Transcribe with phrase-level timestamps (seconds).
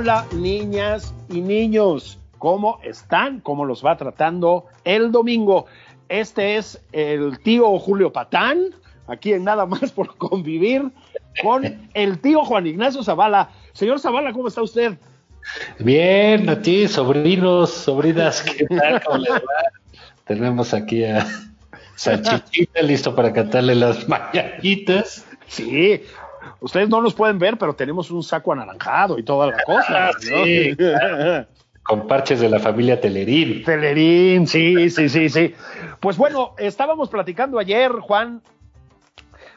[0.00, 3.40] Hola niñas y niños, ¿cómo están?
[3.40, 5.66] ¿Cómo los va tratando el domingo?
[6.08, 8.74] Este es el tío Julio Patán,
[9.06, 10.90] aquí en Nada más por convivir
[11.42, 13.50] con el tío Juan Ignacio Zavala.
[13.74, 14.96] Señor Zavala, ¿cómo está usted?
[15.78, 19.02] Bien, a ti, sobrinos, sobrinas, ¿qué tal?
[19.04, 19.38] ¿Cómo les va?
[20.24, 21.26] Tenemos aquí a
[21.96, 25.26] Sachichita listo para cantarle las mañanitas.
[25.46, 26.02] Sí,
[26.60, 30.08] ustedes no nos pueden ver, pero tenemos un saco anaranjado y toda la cosa.
[30.08, 31.46] Ah, sí, claro.
[31.82, 33.64] Con parches de la familia Telerín.
[33.64, 35.54] Telerín, sí, sí, sí, sí.
[35.98, 38.42] Pues bueno, estábamos platicando ayer, Juan,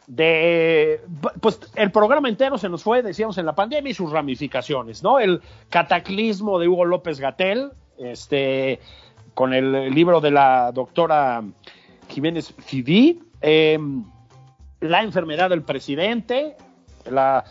[0.08, 1.02] de
[1.42, 5.20] pues el programa entero se nos fue, decíamos, en la pandemia y sus ramificaciones, ¿no?
[5.20, 8.80] El cataclismo de Hugo López Gatel, este,
[9.34, 11.44] con el libro de la doctora
[12.10, 13.80] Jiménez Fidí, eh,
[14.82, 16.58] la enfermedad del presidente,
[17.10, 17.44] la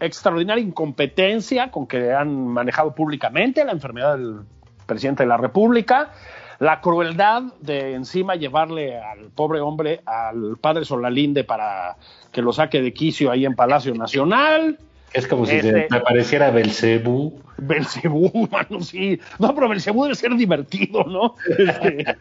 [0.00, 4.40] extraordinaria incompetencia con que han manejado públicamente la enfermedad del
[4.86, 6.10] presidente de la República,
[6.58, 11.96] la crueldad de encima llevarle al pobre hombre al padre Solalinde para
[12.32, 14.78] que lo saque de quicio ahí en Palacio Nacional.
[15.12, 17.40] Es como si Este- me pareciera Belcebú.
[17.56, 19.20] Belcebú, mano, sí.
[19.38, 21.36] No, pero Belcebú debe ser divertido, ¿no?
[21.58, 22.16] Este,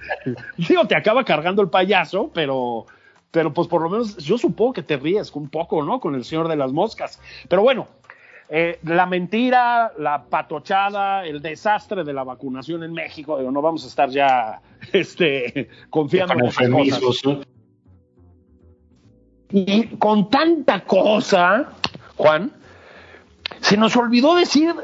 [0.57, 2.85] digo, te acaba cargando el payaso, pero,
[3.33, 5.99] pero pues por lo menos yo supongo que te ríes un poco, ¿no?
[5.99, 7.19] Con el señor de las moscas.
[7.49, 7.87] Pero bueno,
[8.47, 13.85] eh, la mentira, la patochada, el desastre de la vacunación en México, digo, no vamos
[13.85, 14.61] a estar ya
[14.93, 16.69] este, confiando Con en esas cosas.
[16.69, 17.41] eufemismos, ¿no?
[19.49, 21.71] Y con tanta cosa,
[22.15, 22.51] Juan,
[23.61, 24.75] se nos olvidó decir,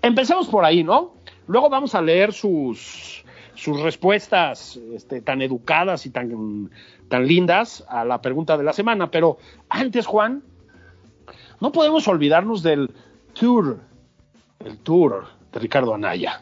[0.00, 1.12] empecemos por ahí, ¿no?
[1.46, 3.22] Luego vamos a leer sus,
[3.54, 6.70] sus respuestas este, tan educadas y tan,
[7.08, 9.10] tan lindas a la pregunta de la semana.
[9.10, 9.38] Pero
[9.68, 10.42] antes, Juan,
[11.60, 12.90] no podemos olvidarnos del
[13.32, 13.78] tour,
[14.64, 16.40] el tour de Ricardo Anaya.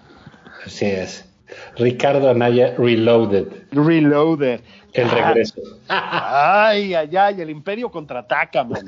[0.65, 1.29] Así es.
[1.77, 3.47] Ricardo Anaya Reloaded.
[3.71, 4.61] Reloaded.
[4.93, 5.61] El regreso.
[5.89, 8.87] Ay, ay, ay, el imperio contraataca, man.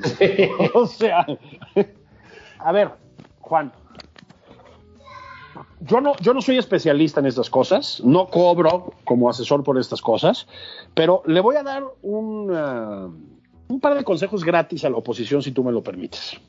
[0.73, 1.25] O sea,
[2.57, 2.89] a ver,
[3.41, 3.71] Juan,
[5.81, 10.01] yo no, yo no soy especialista en estas cosas, no cobro como asesor por estas
[10.01, 10.47] cosas,
[10.93, 13.09] pero le voy a dar un, ah,
[13.67, 16.39] un par de consejos gratis a la oposición, si tú me lo permites.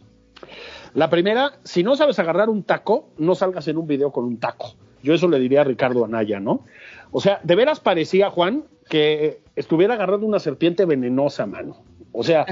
[0.94, 4.38] La primera, si no sabes agarrar un taco, no salgas en un video con un
[4.38, 4.74] taco.
[5.02, 6.64] Yo eso le diría a Ricardo Anaya, ¿no?
[7.12, 11.76] O sea, de veras parecía, Juan, que estuviera agarrando una serpiente venenosa, mano.
[12.12, 12.44] O sea,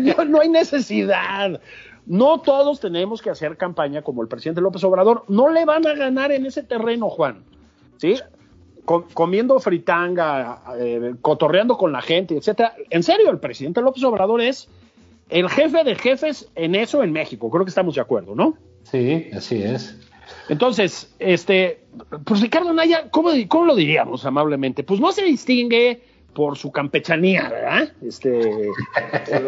[0.00, 1.60] no, no hay necesidad.
[2.06, 5.24] No todos tenemos que hacer campaña como el presidente López Obrador.
[5.28, 7.42] No le van a ganar en ese terreno, Juan.
[7.98, 8.14] ¿Sí?
[8.84, 12.74] Com- comiendo fritanga, eh, cotorreando con la gente, etcétera.
[12.90, 14.68] En serio, el presidente López Obrador es
[15.28, 17.50] el jefe de jefes en eso en México.
[17.50, 18.54] Creo que estamos de acuerdo, ¿no?
[18.84, 19.98] Sí, así es.
[20.48, 21.80] Entonces, este,
[22.24, 24.84] pues Ricardo Naya, ¿cómo, cómo lo diríamos amablemente?
[24.84, 26.02] Pues no se distingue
[26.36, 27.88] por su campechanía, ¿verdad?
[28.06, 28.68] Este,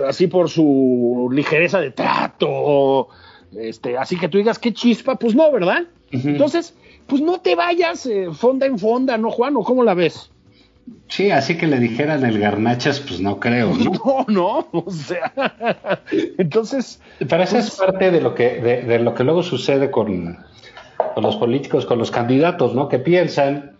[0.08, 3.08] así por su ligereza de trato,
[3.54, 5.82] este, así que tú digas qué chispa, pues no, ¿verdad?
[6.10, 6.74] Entonces,
[7.06, 9.54] pues no te vayas eh, fonda en fonda, ¿no, Juan?
[9.56, 10.30] ¿O cómo la ves?
[11.08, 13.92] Sí, así que le dijeran el garnachas, pues no creo, ¿no?
[14.26, 15.30] No, no, o sea,
[16.38, 20.38] entonces, Pero eso es parte de lo que, de, de lo que luego sucede con,
[21.14, 22.88] con los políticos, con los candidatos, ¿no?
[22.88, 23.77] Que piensan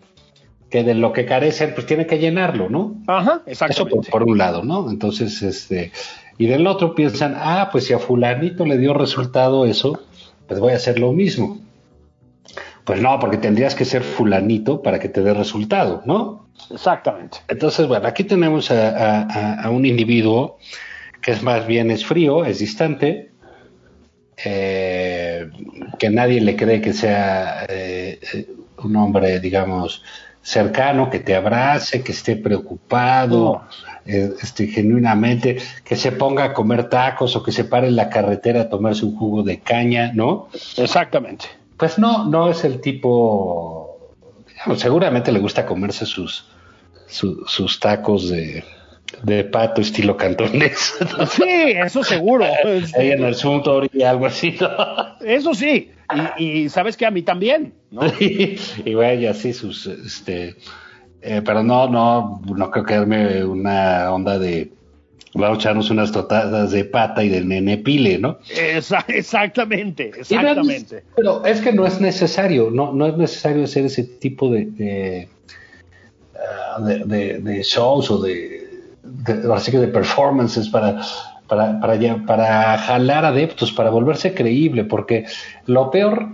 [0.69, 2.95] que de lo que carecen, pues tienen que llenarlo, ¿no?
[3.07, 4.89] ajá, Eso por, un lado, ¿no?
[4.89, 5.91] Entonces, este,
[6.37, 10.03] y del otro piensan, ah, pues si a fulanito le dio resultado eso,
[10.47, 11.59] pues voy a hacer lo mismo.
[12.85, 16.47] Pues no, porque tendrías que ser fulanito para que te dé resultado, ¿no?
[16.71, 17.37] Exactamente.
[17.47, 20.57] Entonces, bueno, aquí tenemos a, a- a- a un individuo
[21.21, 23.31] que es más bien es frío, es distante,
[24.43, 25.49] eh,
[25.97, 28.19] que nadie le cree que sea eh,
[28.83, 30.03] un hombre, digamos,
[30.41, 33.63] cercano, que te abrace, que esté preocupado,
[34.05, 38.09] eh, este, genuinamente, que se ponga a comer tacos o que se pare en la
[38.09, 40.49] carretera a tomarse un jugo de caña, ¿no?
[40.77, 41.45] Exactamente.
[41.77, 44.15] Pues no, no es el tipo,
[44.47, 46.45] digamos, seguramente le gusta comerse sus,
[47.07, 48.63] sus tacos de,
[49.23, 50.95] de pato estilo cantonés.
[51.29, 52.45] Sí, eso seguro.
[52.97, 54.57] Ahí en el Suntory y algo así,
[55.21, 55.91] Eso sí.
[56.37, 58.01] Y, sabes que a mí también, ¿no?
[58.19, 60.55] y, y así sus, este,
[61.21, 64.71] eh, pero no, no, no creo que darme una onda de,
[65.33, 68.39] vamos a echarnos unas totadas de pata y del nene pile, ¿no?
[69.07, 71.03] exactamente, exactamente.
[71.15, 75.29] pero es que no es necesario, no, no es necesario hacer ese tipo de, de,
[76.35, 78.69] ah, de shows o de
[79.53, 81.01] así que de performances para,
[81.49, 85.25] para, para, para jalar adeptos, para volverse creíble, porque
[85.65, 86.29] lo peor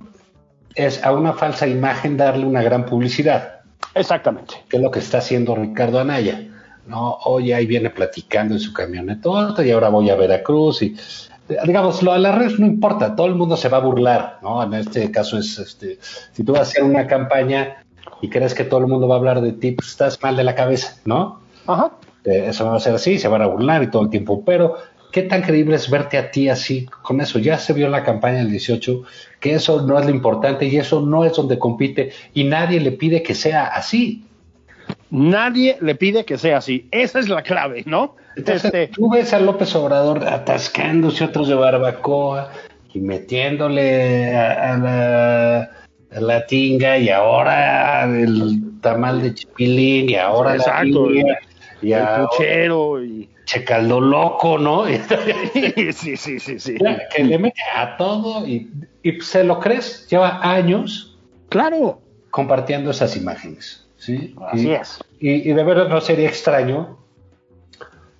[0.76, 3.62] es a una falsa imagen darle una gran publicidad.
[3.94, 4.56] Exactamente.
[4.70, 6.42] Que es lo que está haciendo Ricardo Anaya.
[6.86, 10.96] No, oye, ahí viene platicando en su camioneta y ahora voy a Veracruz y
[11.48, 14.64] digamos, lo de las redes no importa, todo el mundo se va a burlar, ¿no?
[14.64, 16.00] En este caso es, este,
[16.32, 17.84] si tú vas a hacer una campaña
[18.22, 20.44] y crees que todo el mundo va a hablar de ti, pues estás mal de
[20.44, 21.42] la cabeza, ¿no?
[21.68, 21.92] Ajá.
[22.24, 24.78] Eh, eso va a ser así, se van a burlar y todo el tiempo, pero
[25.16, 27.40] ¿qué tan creíble es verte a ti así con eso?
[27.40, 29.04] Ya se vio en la campaña del 18
[29.40, 32.92] que eso no es lo importante y eso no es donde compite y nadie le
[32.92, 34.26] pide que sea así.
[35.10, 36.90] Nadie le pide que sea así.
[36.92, 38.18] Esa es la clave, ¿no?
[38.36, 38.88] Entonces, este...
[38.88, 42.52] Tú ves a López Obrador atascándose otros de barbacoa
[42.94, 45.62] y metiéndole a, la,
[46.12, 51.10] a la, tinga y ahora el tamal de chipilín y ahora Exacto.
[51.10, 51.40] la
[51.82, 54.86] y el puchero y Checaldo loco, ¿no?
[55.94, 56.78] sí, sí, sí, sí.
[57.16, 58.70] Que le mete a todo y,
[59.22, 61.18] se lo crees, lleva años.
[61.50, 62.02] Claro.
[62.32, 63.88] Compartiendo esas imágenes.
[63.98, 64.36] ¿sí?
[64.52, 65.00] Así es.
[65.20, 66.98] Y, de verdad no sería extraño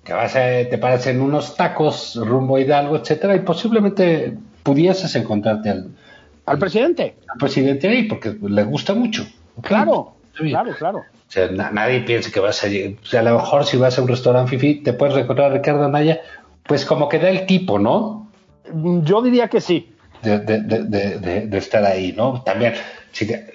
[0.04, 5.90] que vas a, te parecen unos tacos rumbo Hidalgo, etcétera, y posiblemente pudieses encontrarte al,
[6.46, 7.16] al presidente.
[7.28, 9.26] Al presidente ahí, porque le gusta mucho.
[9.62, 11.04] Claro, claro, claro.
[11.28, 14.02] O sea, nadie piensa que vas a O sea, a lo mejor si vas a
[14.02, 16.20] un restaurante fifi, te puedes recordar a Ricardo Anaya,
[16.62, 18.30] pues como que da el tipo, ¿no?
[18.72, 19.92] Yo diría que sí.
[20.22, 22.42] De, de, de, de estar ahí, ¿no?
[22.42, 22.74] También,
[23.12, 23.46] si te,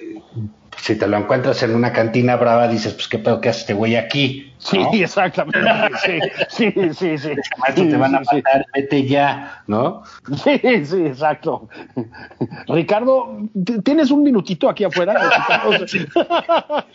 [0.77, 3.73] si te lo encuentras en una cantina brava, dices, pues qué pedo que hace este
[3.73, 4.53] güey aquí.
[4.57, 5.59] Sí, exactamente.
[6.50, 7.18] Sí, sí, sí.
[7.18, 7.29] sí,
[7.75, 10.03] te van a matar, vete ya, ¿no?
[10.44, 11.69] Sí, sí, exacto.
[12.68, 13.38] Ricardo,
[13.83, 15.19] ¿tienes un minutito aquí afuera?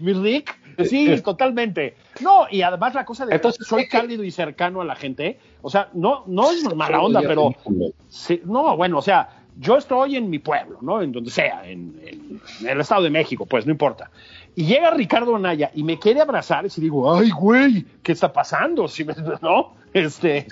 [0.00, 0.58] Mi Rick.
[0.84, 1.96] Sí, totalmente.
[2.20, 5.68] No, y además la cosa de que soy cálido y cercano a la gente, o
[5.68, 7.54] sea, no, no es mala onda, pero
[8.08, 11.02] sí, no, bueno, o sea, yo estoy en mi pueblo, ¿no?
[11.02, 14.10] En donde sea, en, el Estado de México, pues no importa.
[14.54, 18.88] Y llega Ricardo Anaya y me quiere abrazar y digo, ay, güey, ¿qué está pasando?
[18.88, 19.04] Si
[19.42, 19.74] ¿No?
[19.92, 20.46] Este,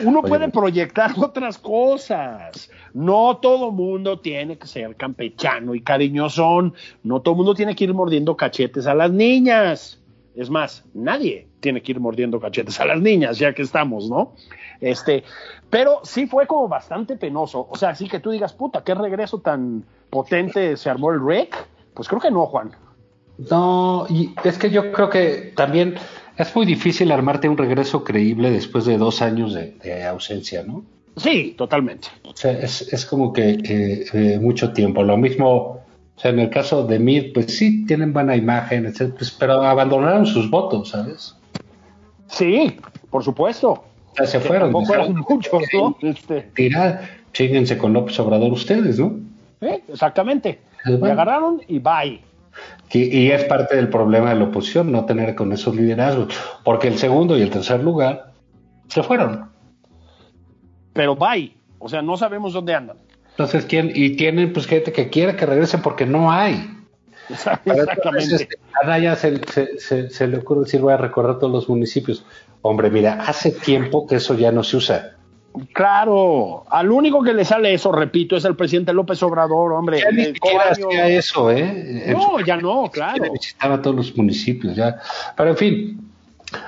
[0.00, 2.70] uno puede proyectar otras cosas.
[2.92, 6.74] No todo mundo tiene que ser campechano y cariñosón.
[7.02, 10.00] No todo mundo tiene que ir mordiendo cachetes a las niñas.
[10.34, 14.32] Es más, nadie tiene que ir mordiendo cachetes a las niñas, ya que estamos, ¿no?
[14.80, 15.22] Este,
[15.70, 17.66] pero sí fue como bastante penoso.
[17.70, 21.54] O sea, sí que tú digas, puta, qué regreso tan potente se armó el rec.
[21.94, 22.72] Pues creo que no, Juan.
[23.50, 25.94] No, y es que yo creo que también
[26.36, 30.84] es muy difícil armarte un regreso creíble después de dos años de, ausencia, ¿no?
[31.16, 32.08] Sí, totalmente.
[32.24, 33.58] O sea, es, como que
[34.12, 35.04] eh, mucho tiempo.
[35.04, 35.83] Lo mismo
[36.16, 39.62] o sea, en el caso de Mid, pues sí, tienen buena imagen, etc., pues, pero
[39.62, 41.36] abandonaron sus votos, ¿sabes?
[42.28, 42.76] Sí,
[43.10, 43.84] por supuesto.
[44.16, 44.72] Sea, se fueron.
[44.86, 45.96] fueron muchos, ¿no?
[46.00, 46.50] Este...
[47.32, 49.18] chíguense con López Obrador ustedes, ¿no?
[49.60, 49.82] ¿Eh?
[49.88, 50.60] Exactamente.
[50.84, 52.20] Se agarraron y bye.
[52.92, 56.96] Y, es parte del problema de la oposición, no tener con esos liderazgos, porque el
[56.96, 58.32] segundo y el tercer lugar
[58.86, 59.50] se fueron.
[60.92, 62.98] Pero bye, o sea, no sabemos dónde andan.
[63.34, 63.90] Entonces, ¿quién?
[63.92, 66.70] Y tienen pues gente que quiere que regresen porque no hay.
[67.28, 68.34] Exactamente.
[68.36, 69.40] Este, a Naya se,
[70.08, 72.24] se, le ocurre decir, voy a recorrer todos los municipios.
[72.62, 75.10] Hombre, mira, hace tiempo que eso ya no se usa.
[75.72, 80.00] Claro, al único que le sale eso, repito, es el presidente López Obrador, hombre.
[80.00, 80.32] Ya ni
[80.70, 82.12] hacía eso, ¿eh?
[82.12, 83.32] No, ya no, claro.
[83.32, 84.96] Visitaba todos los municipios, ya.
[85.36, 86.10] Pero en fin,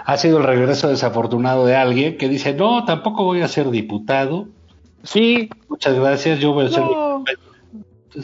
[0.04, 4.46] ha sido el regreso desafortunado de alguien que dice, no, tampoco voy a ser diputado,
[5.02, 5.50] Sí.
[5.68, 6.84] Muchas gracias, yo voy a ser...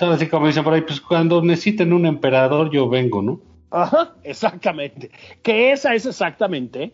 [0.01, 3.41] Así como dicen por ahí, pues cuando necesiten un emperador yo vengo, ¿no?
[3.71, 5.11] Ajá, exactamente.
[5.43, 6.93] Que esa es exactamente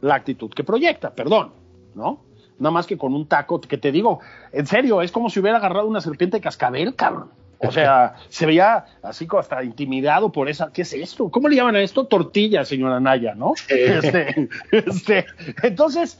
[0.00, 1.52] la actitud que proyecta, perdón.
[1.94, 2.24] ¿no?
[2.58, 4.20] Nada más que con un taco, que te digo,
[4.52, 7.30] en serio, es como si hubiera agarrado una serpiente de cascabel, cabrón.
[7.58, 10.70] O sea, se veía así como hasta intimidado por esa.
[10.72, 11.30] ¿Qué es esto?
[11.30, 12.06] ¿Cómo le llaman a esto?
[12.06, 13.54] Tortilla, señora Naya, ¿no?
[13.68, 15.26] Este, este,
[15.62, 16.18] entonces,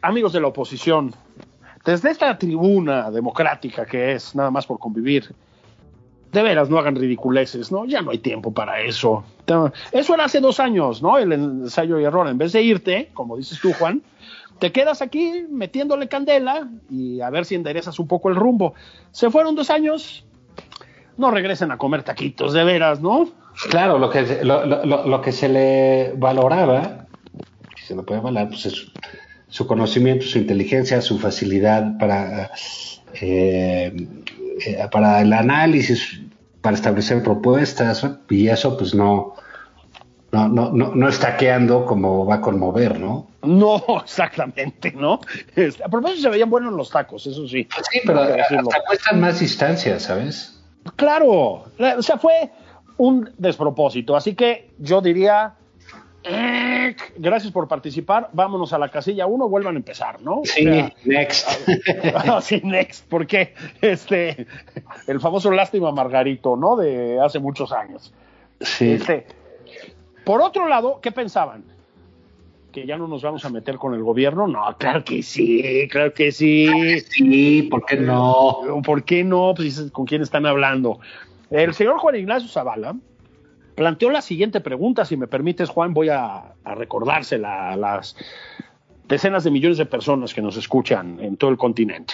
[0.00, 1.14] amigos de la oposición,
[1.84, 5.34] desde esta tribuna democrática que es nada más por convivir,
[6.32, 7.86] de veras no hagan ridiculeces, ¿no?
[7.86, 9.24] Ya no hay tiempo para eso.
[9.90, 11.18] Eso era hace dos años, ¿no?
[11.18, 12.28] El ensayo y error.
[12.28, 14.02] En vez de irte, como dices tú, Juan,
[14.58, 18.74] te quedas aquí metiéndole candela y a ver si enderezas un poco el rumbo.
[19.10, 20.24] Se fueron dos años,
[21.16, 23.28] no regresen a comer taquitos, de veras, ¿no?
[23.68, 27.06] Claro, lo que, lo, lo, lo que se le valoraba,
[27.76, 28.92] si se lo puede valorar, pues es
[29.50, 32.50] su conocimiento, su inteligencia, su facilidad para,
[33.20, 34.08] eh,
[34.64, 36.22] eh, para el análisis,
[36.62, 39.34] para establecer propuestas, y eso pues no,
[40.32, 43.28] no, no, no, no estaqueando como va a conmover, ¿no?
[43.42, 45.20] No, exactamente, ¿no?
[45.84, 47.66] A propósito, se veían buenos los tacos, eso sí.
[47.90, 50.62] Sí, pero hasta cuestan más distancia, ¿sabes?
[50.96, 52.50] Claro, o sea, fue
[52.96, 54.14] un despropósito.
[54.16, 55.54] Así que yo diría,
[56.22, 60.42] eh, gracias por participar, vámonos a la casilla 1, vuelvan a empezar, ¿no?
[60.44, 61.48] Sí, o sea, next.
[62.42, 64.46] sí, next, porque este,
[65.06, 66.76] el famoso Lástima Margarito, ¿no?
[66.76, 68.12] De hace muchos años.
[68.60, 68.92] Sí.
[68.92, 69.26] Este,
[70.24, 71.64] por otro lado, ¿qué pensaban?
[72.70, 74.46] ¿Que ya no nos vamos a meter con el gobierno?
[74.46, 76.68] No, claro que sí, claro que sí.
[77.00, 78.58] Sí, ¿por qué no?
[78.84, 79.54] ¿Por qué no?
[79.56, 81.00] Pues con quién están hablando.
[81.50, 82.94] El señor Juan Ignacio Zavala
[83.80, 88.14] planteó la siguiente pregunta, si me permites, Juan, voy a, recordársela a las
[89.08, 92.12] decenas de millones de personas que nos escuchan en todo el continente.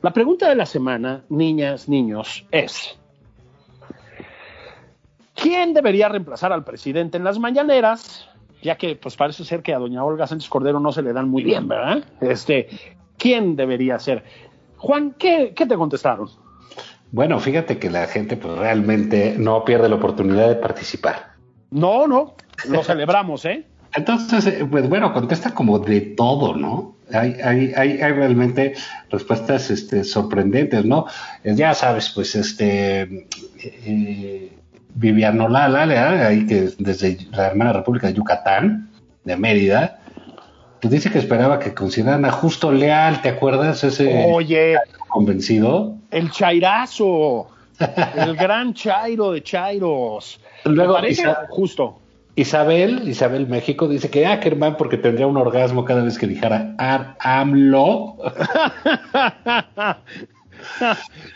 [0.00, 2.98] La pregunta de la semana, niñas, niños, es,
[5.34, 8.30] ¿quién debería reemplazar al presidente en las mañaneras?
[8.62, 11.28] Ya que pues parece ser que a doña Olga Sánchez Cordero no se le dan
[11.28, 12.04] muy bien, ¿verdad?
[12.22, 12.68] Este,
[13.18, 14.24] ¿quién debería ser?
[14.78, 16.30] Juan, ¿qué, qué te contestaron?
[17.12, 21.32] Bueno, fíjate que la gente pues realmente no pierde la oportunidad de participar.
[21.70, 22.34] No, no,
[22.68, 23.64] lo celebramos, ¿eh?
[23.94, 26.94] Entonces, pues bueno, contesta como de todo, ¿no?
[27.12, 28.74] Hay, hay, hay, hay realmente
[29.10, 31.06] respuestas este, sorprendentes, ¿no?
[31.42, 33.26] Ya sabes, pues este
[33.58, 34.52] eh,
[34.94, 38.90] Viviano Lala, ahí que desde la hermana República de Yucatán,
[39.24, 40.00] de Mérida,
[40.80, 43.82] pues dice que esperaba que consideraran a Justo Leal, ¿te acuerdas?
[43.82, 44.76] Ese Oye,
[45.08, 45.99] convencido.
[46.10, 47.48] El Chairazo,
[48.16, 50.40] el gran Chairo de Chairos.
[50.64, 50.98] Luego.
[51.06, 51.96] Isa- justo.
[52.36, 57.16] Isabel, Isabel México, dice que Ackerman porque tendría un orgasmo cada vez que dijera Ar
[57.18, 58.16] AMLO.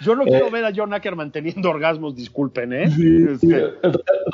[0.03, 0.27] Yo no Eh.
[0.29, 2.85] quiero ver a John Ackerman teniendo orgasmos, disculpen, ¿eh?
[2.85, 3.73] Este,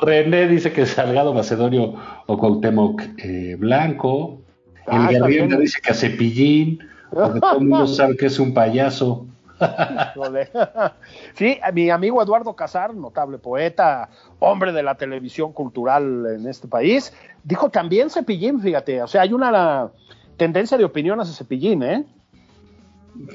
[0.02, 1.94] René dice que Salgado Macedonio
[2.26, 4.40] o Cuauhtémoc eh, Blanco.
[4.86, 5.48] Ah, el bien.
[5.60, 6.80] dice que a Cepillín,
[7.12, 9.26] porque todo el mundo sabe que es un payaso.
[11.34, 17.12] sí, mi amigo Eduardo Casar, notable poeta, hombre de la televisión cultural en este país,
[17.44, 19.02] dijo también Cepillín, fíjate.
[19.02, 19.90] O sea, hay una
[20.36, 22.04] tendencia de opinión hacia Cepillín, ¿eh?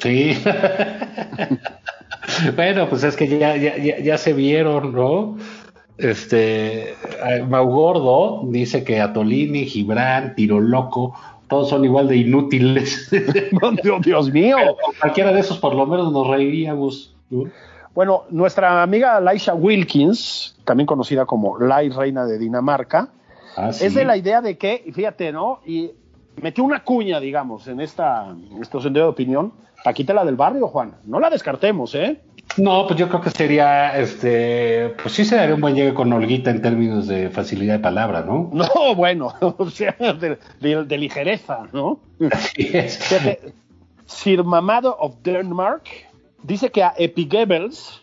[0.01, 0.41] Sí.
[2.55, 5.37] bueno, pues es que ya, ya, ya, ya se vieron, ¿no?
[5.97, 11.13] Este, eh, Mau Gordo dice que Atolini, Gibran, Tiro Loco,
[11.47, 13.09] todos son igual de inútiles.
[13.83, 14.57] Dios, Dios mío.
[14.59, 17.15] Pero cualquiera de esos por lo menos nos reiríamos.
[17.29, 17.49] ¿no?
[17.93, 23.09] Bueno, nuestra amiga Laisha Wilkins, también conocida como Lai Reina de Dinamarca,
[23.57, 23.85] Ah, sí.
[23.85, 25.61] es de la idea de que, fíjate, ¿no?
[25.65, 25.91] Y
[26.41, 30.67] metió una cuña, digamos, en esta, en este sendero de opinión, Paquita la del barrio,
[30.67, 30.95] Juan.
[31.05, 32.19] No la descartemos, ¿eh?
[32.57, 36.11] No, pues yo creo que sería, este, pues sí se daría un buen llegue con
[36.13, 38.49] Olguita en términos de facilidad de palabra, ¿no?
[38.53, 41.99] No, bueno, o sea, de, de- de ligereza, ¿no?
[42.31, 42.97] Así es.
[42.97, 43.53] Fíjate,
[44.05, 45.83] Sir Mamado of Denmark
[46.43, 48.01] dice que a Epigebels,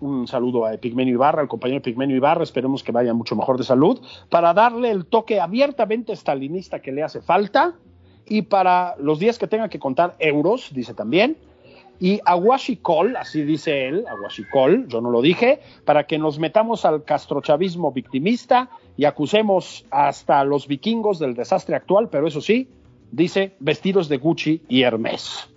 [0.00, 3.64] un saludo a Epigmenio Ibarra, al compañero Epigmenio Ibarra, esperemos que vaya mucho mejor de
[3.64, 7.74] salud, para darle el toque abiertamente estalinista que le hace falta
[8.24, 11.36] y para los días que tenga que contar euros, dice también,
[12.00, 16.38] y a Washicol, así dice él, a Washicol, yo no lo dije, para que nos
[16.38, 22.40] metamos al castrochavismo victimista y acusemos hasta a los vikingos del desastre actual, pero eso
[22.40, 22.68] sí,
[23.10, 25.48] dice vestidos de Gucci y Hermes.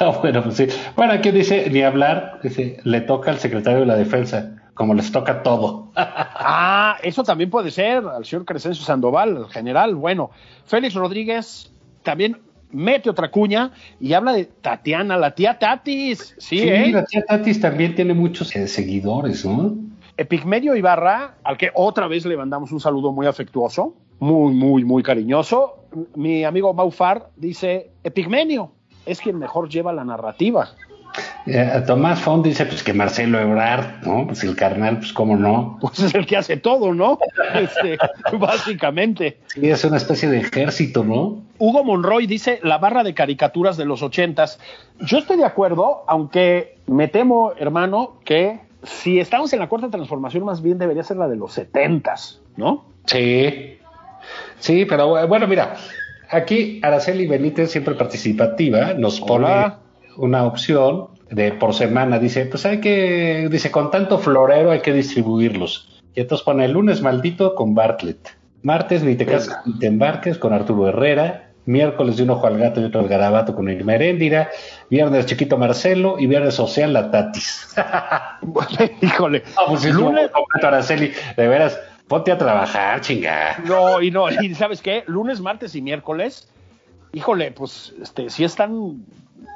[0.00, 0.66] No, bueno, pues sí.
[0.94, 5.10] Bueno, aquí dice, ni hablar, dice, le toca al secretario de la defensa, como les
[5.10, 5.88] toca todo.
[6.50, 9.94] Ah, eso también puede ser al señor Crescencio Sandoval, el general.
[9.96, 10.30] Bueno,
[10.64, 11.70] Félix Rodríguez
[12.02, 16.34] también mete otra cuña y habla de Tatiana, la tía Tatis.
[16.38, 16.90] Sí, Sí, ¿eh?
[16.92, 19.76] la tía Tatis también tiene muchos eh, seguidores, ¿no?
[20.16, 25.02] Epigmenio Ibarra, al que otra vez le mandamos un saludo muy afectuoso, muy, muy, muy
[25.02, 25.84] cariñoso.
[26.16, 28.72] Mi amigo Maufar dice, Epigmenio
[29.06, 30.70] es quien mejor lleva la narrativa.
[31.46, 34.26] Eh, Tomás Font dice pues que Marcelo Ebrard, ¿no?
[34.26, 35.78] Pues el carnal, pues cómo no.
[35.80, 37.18] Pues es el que hace todo, ¿no?
[37.54, 37.96] Este,
[38.38, 39.38] básicamente.
[39.46, 41.42] Sí, es una especie de ejército, ¿no?
[41.58, 44.60] Hugo Monroy dice la barra de caricaturas de los ochentas.
[45.00, 50.44] Yo estoy de acuerdo, aunque me temo, hermano, que si estamos en la cuarta transformación,
[50.44, 52.84] más bien debería ser la de los setentas, ¿no?
[53.06, 53.78] Sí.
[54.58, 55.74] Sí, pero bueno, mira,
[56.30, 59.78] aquí Araceli Benítez, siempre participativa, nos pone Hola.
[60.18, 62.18] Una opción de por semana.
[62.18, 66.00] Dice, pues hay que, dice, con tanto florero hay que distribuirlos.
[66.14, 68.36] Y entonces pone el lunes maldito con Bartlett.
[68.62, 71.44] Martes ni te casas ni te embarques con Arturo Herrera.
[71.64, 74.48] Miércoles de un ojo al gato y otro al garabato con Irma Heréndira.
[74.90, 77.74] Viernes chiquito Marcelo y viernes social la Tatis.
[79.02, 79.42] Híjole.
[79.54, 80.30] No, pues es lunes,
[80.62, 81.12] Araceli.
[81.36, 83.58] De veras, ponte a trabajar, chinga.
[83.66, 85.04] no, y no, y ¿sabes qué?
[85.06, 86.48] Lunes, martes y miércoles,
[87.12, 89.04] híjole, pues este, sí están,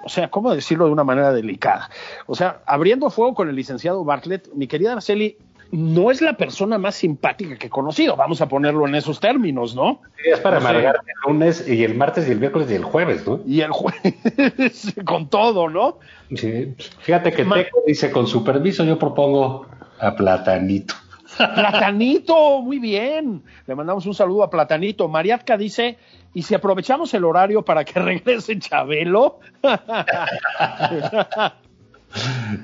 [0.04, 1.90] o sea, ¿cómo decirlo de una manera delicada?
[2.26, 5.36] O sea, abriendo fuego con el licenciado Bartlett, mi querida Araceli,
[5.72, 9.74] no es la persona más simpática que he conocido, vamos a ponerlo en esos términos,
[9.74, 10.02] ¿no?
[10.22, 12.84] Es para O sea, amargarte el lunes y el martes y el miércoles y el
[12.84, 13.40] jueves, ¿no?
[13.46, 15.98] Y el jueves, con todo, ¿no?
[16.34, 16.74] Sí.
[17.00, 19.66] Fíjate que Teco dice, con su permiso yo propongo
[19.98, 20.94] a Platanito.
[21.36, 23.42] Platanito, muy bien.
[23.66, 25.08] Le mandamos un saludo a Platanito.
[25.08, 25.98] Mariatka dice,
[26.34, 29.40] ¿y si aprovechamos el horario para que regrese Chabelo?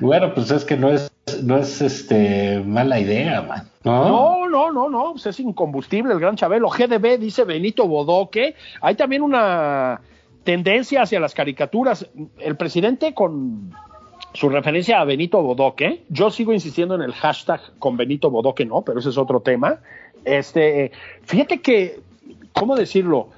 [0.00, 1.10] Bueno, pues es que no es,
[1.42, 3.68] no es este mala idea, man.
[3.82, 4.08] ¿No?
[4.08, 6.68] No, no, no, no, pues es incombustible el gran Chabelo.
[6.68, 8.54] GDB dice Benito Bodoque.
[8.82, 10.02] Hay también una
[10.44, 12.06] tendencia hacia las caricaturas.
[12.38, 13.72] El presidente con
[14.34, 18.82] su referencia a Benito Bodoque, yo sigo insistiendo en el hashtag con Benito Bodoque, no,
[18.82, 19.78] pero ese es otro tema.
[20.24, 20.92] Este,
[21.22, 22.00] fíjate que,
[22.52, 23.28] ¿cómo decirlo?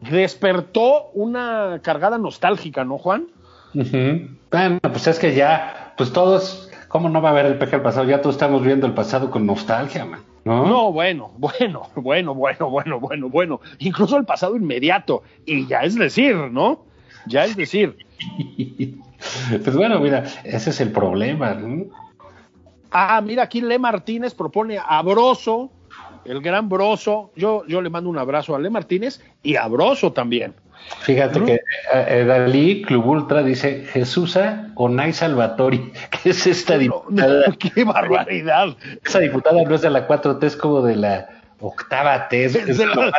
[0.00, 3.26] Despertó una cargada nostálgica, ¿no, Juan?
[3.74, 4.28] Ujú.
[4.50, 7.82] Bueno, pues es que ya, pues todos, ¿cómo no va a haber el peje del
[7.82, 8.08] pasado?
[8.08, 10.20] Ya todos estamos viendo el pasado con nostalgia, man.
[10.44, 10.66] ¿No?
[10.66, 13.60] No, bueno, bueno, bueno, bueno, bueno, bueno, bueno.
[13.78, 15.22] Incluso el pasado inmediato.
[15.44, 16.84] Y ya es decir, ¿no?
[17.26, 17.96] Ya es decir.
[19.64, 21.86] Pues bueno, mira, ese es el problema, ¿no?
[22.90, 25.70] Ah, mira, aquí Le Martínez propone a Broso,
[26.24, 27.32] el gran Broso.
[27.36, 30.54] Yo, yo le mando un abrazo a Le Martínez y a Broso también.
[31.00, 31.60] Fíjate que
[31.92, 37.44] eh, Dalí, Club Ultra, dice Jesusa Onay Salvatori, que es esta diputada.
[37.58, 38.68] ¡Qué barbaridad!
[39.04, 41.28] Esa diputada no es de la 4T, es como de la
[41.60, 43.10] octava T, es, de la-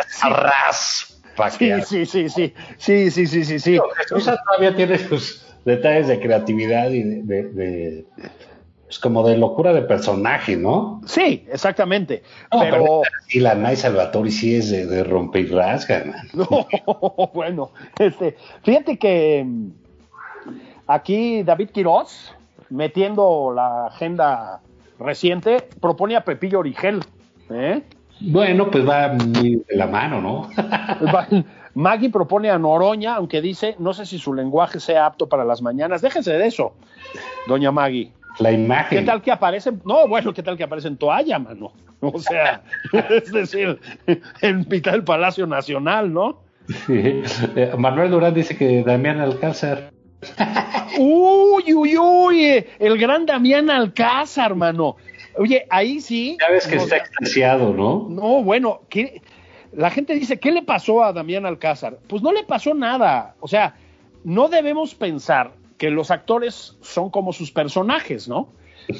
[1.37, 1.71] más sí.
[1.85, 2.53] sí, sí, sí.
[2.77, 3.79] Sí, sí, sí, sí, sí.
[3.97, 8.05] Jesusa todavía tiene sus detalles de creatividad y de, de- de-
[8.85, 10.99] pues como de locura de personaje, ¿no?
[11.05, 12.23] Sí, exactamente.
[12.51, 13.01] No, pero.
[13.31, 16.27] y la Nay Salvatori sí es de, de rompe y rasga, man.
[16.87, 19.69] No, bueno, este, fíjate que mm,
[20.87, 22.33] aquí David Quiroz,
[22.71, 24.61] metiendo la agenda
[24.99, 27.01] reciente, propone a Pepillo Origel.
[27.51, 27.83] ¿eh?
[28.21, 30.49] Bueno, pues va muy de la mano, ¿no?
[31.73, 35.61] Maggie propone a Noroña, aunque dice, no sé si su lenguaje sea apto para las
[35.61, 36.01] mañanas.
[36.01, 36.73] Déjense de eso,
[37.47, 38.11] doña Maggie.
[38.39, 39.05] La ¿Qué imagen.
[39.05, 39.71] tal que aparece?
[39.85, 41.73] No, bueno, ¿qué tal que aparece en toalla, mano?
[41.99, 42.63] O sea,
[43.09, 43.79] es decir,
[44.41, 46.41] en mitad del Palacio Nacional, ¿no?
[46.87, 47.23] Eh,
[47.77, 49.91] Manuel Durán dice que Damián Alcázar.
[50.97, 54.97] Uy, uy, uy, el gran Damián Alcázar, hermano.
[55.37, 56.37] Oye, ahí sí.
[56.41, 58.07] Ya ves que está extasiado, ¿no?
[58.09, 59.21] No, bueno, ¿qué?
[59.73, 61.99] La gente dice, ¿qué le pasó a Damián Alcázar?
[62.07, 63.35] Pues no le pasó nada.
[63.39, 63.75] O sea,
[64.23, 68.49] no debemos pensar que los actores son como sus personajes, ¿no?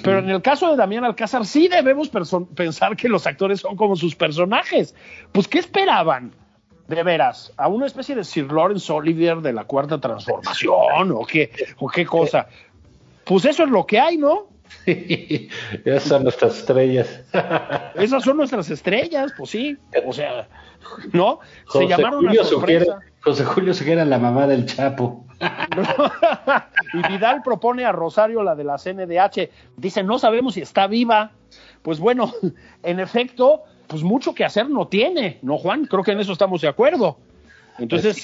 [0.03, 2.10] Pero en el caso de Damián Alcázar sí debemos
[2.55, 4.95] pensar que los actores son como sus personajes.
[5.32, 6.34] Pues, ¿qué esperaban?
[6.88, 11.51] De veras, a una especie de Sir Lawrence Olivier de la cuarta transformación o qué,
[11.77, 12.47] o qué cosa.
[13.25, 14.47] Pues eso es lo que hay, ¿no?
[14.86, 17.21] Esas son nuestras estrellas.
[17.95, 19.77] Esas son nuestras estrellas, pues sí.
[20.05, 20.47] O sea,
[21.13, 21.39] ¿no?
[21.71, 22.86] Se José llamaron Julio a sorpresa.
[22.86, 25.25] sugiere, José Julio sugiere a la mamá del Chapo.
[26.93, 29.49] y Vidal propone a Rosario la de la CNDH.
[29.77, 31.32] Dice, no sabemos si está viva.
[31.82, 32.34] Pues bueno,
[32.84, 35.86] en efecto, pues mucho que hacer no tiene, ¿no, Juan?
[35.86, 37.17] Creo que en eso estamos de acuerdo.
[37.80, 38.22] Entonces,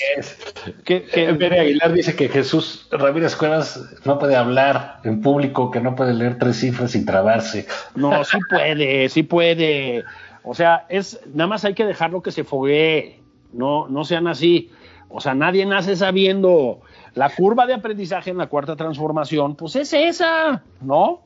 [0.84, 5.80] que, que- Eh, Aguilar dice que Jesús Ramírez Cuevas no puede hablar en público, que
[5.82, 7.68] no puede leer tres cifras sin trabarse.
[7.96, 10.04] no, sí puede, sí puede.
[10.44, 13.20] O sea, es nada más hay que dejarlo que se foguee.
[13.54, 14.70] No, no sean así.
[15.10, 16.82] O sea, nadie nace sabiendo.
[17.13, 21.22] La curva de aprendizaje en la cuarta transformación, pues es esa, ¿no?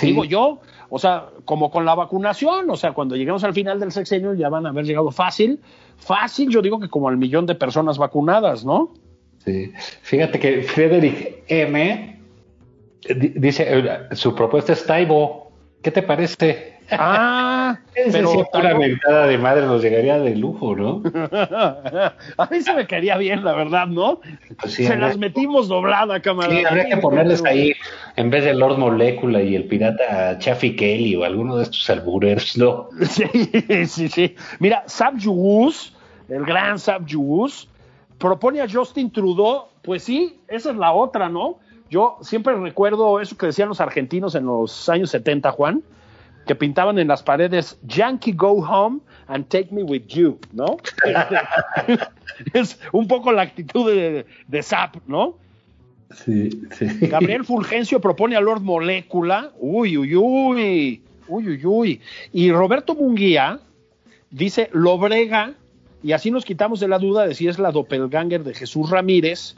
[0.00, 0.60] Digo yo,
[0.94, 4.48] o sea, como con la vacunación, o sea, cuando lleguemos al final del sexenio ya
[4.48, 5.58] van a haber llegado fácil,
[5.96, 8.94] fácil, yo digo que como al millón de personas vacunadas, ¿no?
[9.44, 9.72] Sí.
[10.02, 12.20] Fíjate que Frederick M
[13.08, 15.50] dice, eh, su propuesta es Taibo.
[15.82, 16.73] ¿Qué te parece?
[16.90, 17.78] Ah,
[18.12, 21.02] pero una de madre nos llegaría de lujo, ¿no?
[22.38, 24.20] a mí se me caería bien, la verdad, ¿no?
[24.60, 26.58] Pues se las metimos doblada, camarada.
[26.58, 27.72] Sí, habría que ponerles ahí,
[28.16, 32.56] en vez de Lord Molecula y el pirata Chaffy Kelly o alguno de estos albureros,
[32.56, 32.88] ¿no?
[33.04, 34.34] Sí, sí, sí.
[34.58, 35.94] Mira, Sab Yugus,
[36.28, 37.68] el gran Sab Yugus,
[38.18, 41.58] propone a Justin Trudeau, pues sí, esa es la otra, ¿no?
[41.90, 45.82] Yo siempre recuerdo eso que decían los argentinos en los años 70, Juan,
[46.46, 50.76] que pintaban en las paredes Yankee Go Home and Take Me With You, ¿no?
[52.52, 55.36] es un poco la actitud de, de Zap, ¿no?
[56.14, 56.86] Sí, sí.
[57.08, 62.00] Gabriel Fulgencio propone a Lord Molécula, uy, uy, uy, uy, uy, uy.
[62.32, 63.58] Y Roberto Munguía
[64.30, 65.54] dice Lobrega,
[66.02, 69.56] y así nos quitamos de la duda de si es la doppelganger de Jesús Ramírez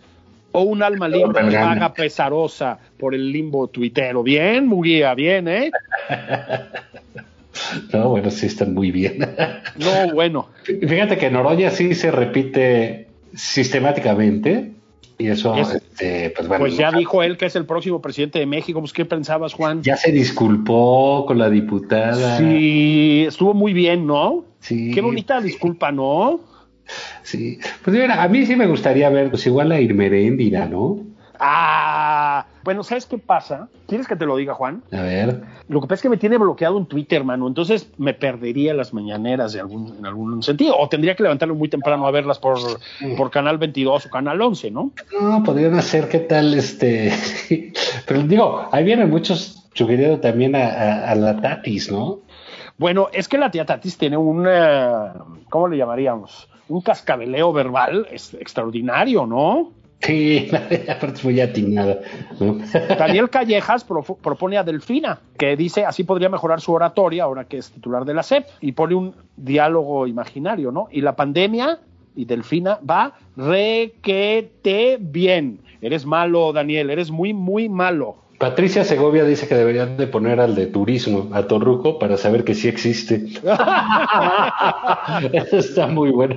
[0.53, 4.23] o un alma libre vaga pesarosa por el limbo tuitero.
[4.23, 5.71] Bien, Muguía, bien, ¿eh?
[7.93, 9.19] No, bueno, sí están muy bien.
[9.77, 10.49] No, bueno.
[10.65, 14.73] Fíjate que Noroña sí se repite sistemáticamente.
[15.19, 16.63] Y eso, este, pues bueno.
[16.65, 18.81] Pues ya dijo él que es el próximo presidente de México.
[18.81, 19.83] Pues, ¿qué pensabas, Juan?
[19.83, 22.39] Ya se disculpó con la diputada.
[22.39, 24.45] Sí, estuvo muy bien, ¿no?
[24.61, 24.93] Sí.
[24.93, 26.41] Qué bonita disculpa, ¿no?
[27.23, 31.01] Sí, pues mira, a mí sí me gustaría ver, pues igual a Irmeréndira, ¿no?
[31.39, 33.69] Ah, bueno, ¿sabes qué pasa?
[33.87, 34.83] ¿Quieres que te lo diga, Juan?
[34.93, 35.43] A ver.
[35.69, 37.47] Lo que pasa es que me tiene bloqueado en Twitter, mano.
[37.47, 40.77] Entonces me perdería las mañaneras de algún, en algún sentido.
[40.77, 42.59] O tendría que levantarme muy temprano a verlas por,
[43.17, 44.93] por Canal 22 o Canal 11, ¿no?
[45.21, 46.55] No, podrían hacer, ¿qué tal?
[46.55, 47.13] este
[48.07, 52.21] Pero digo, ahí vienen muchos sugiriendo también a, a la Tatis, ¿no?
[52.79, 54.47] Bueno, es que la tía Tatis tiene un,
[55.49, 56.49] ¿cómo le llamaríamos?
[56.69, 59.73] Un cascabeleo verbal es extraordinario, ¿no?
[60.01, 60.49] Sí,
[60.89, 62.01] aparte fue ya atinada.
[62.99, 67.71] Daniel Callejas propone a Delfina, que dice así podría mejorar su oratoria ahora que es
[67.71, 70.89] titular de la SEP, y pone un diálogo imaginario, ¿no?
[70.91, 71.81] Y la pandemia
[72.15, 75.61] y Delfina va requete bien.
[75.81, 78.17] Eres malo, Daniel, eres muy, muy malo.
[78.39, 82.55] Patricia Segovia dice que deberían de poner al de turismo, a Torruco, para saber que
[82.55, 83.25] sí existe.
[85.33, 86.37] Eso está muy bueno.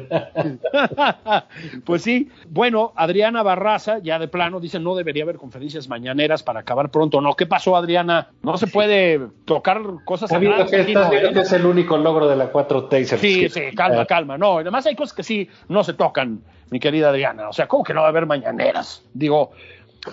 [1.85, 2.29] pues sí.
[2.49, 7.19] Bueno, Adriana Barraza, ya de plano, dice no debería haber conferencias mañaneras para acabar pronto.
[7.19, 8.29] No, ¿qué pasó, Adriana?
[8.43, 10.47] No se puede tocar cosas así.
[10.69, 10.85] que,
[11.33, 13.17] que es el único logro de la 4T.
[13.17, 14.37] Sí, sí, calma, calma.
[14.37, 17.49] No, además hay cosas que sí no se tocan, mi querida Adriana.
[17.49, 19.03] O sea, ¿cómo que no va a haber mañaneras?
[19.13, 19.51] Digo,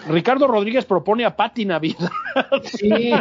[0.09, 2.11] Ricardo Rodríguez propone a Pati Navidad.
[2.65, 3.13] Sí.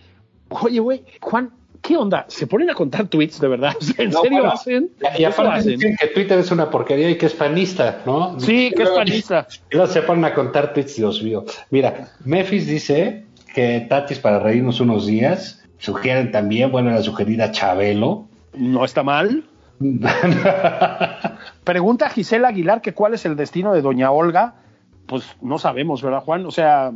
[0.49, 2.25] Oye, güey, Juan, ¿qué onda?
[2.27, 3.73] ¿Se ponen a contar tweets de verdad?
[3.97, 4.89] ¿En serio hacen?
[5.17, 8.39] Y aparte dicen que Twitter es una porquería y que es panista, ¿no?
[8.39, 9.47] Sí, que es panista.
[9.71, 11.45] Y luego se ponen a contar tweets, Dios mío.
[11.69, 15.63] Mira, Memphis dice que Tatis para reírnos unos días.
[15.77, 18.27] Sugieren también, bueno, la sugerida Chabelo.
[18.53, 19.45] No está mal.
[21.63, 24.55] Pregunta Gisela Aguilar que cuál es el destino de Doña Olga.
[25.05, 26.45] Pues no sabemos, ¿verdad, Juan?
[26.45, 26.91] O sea,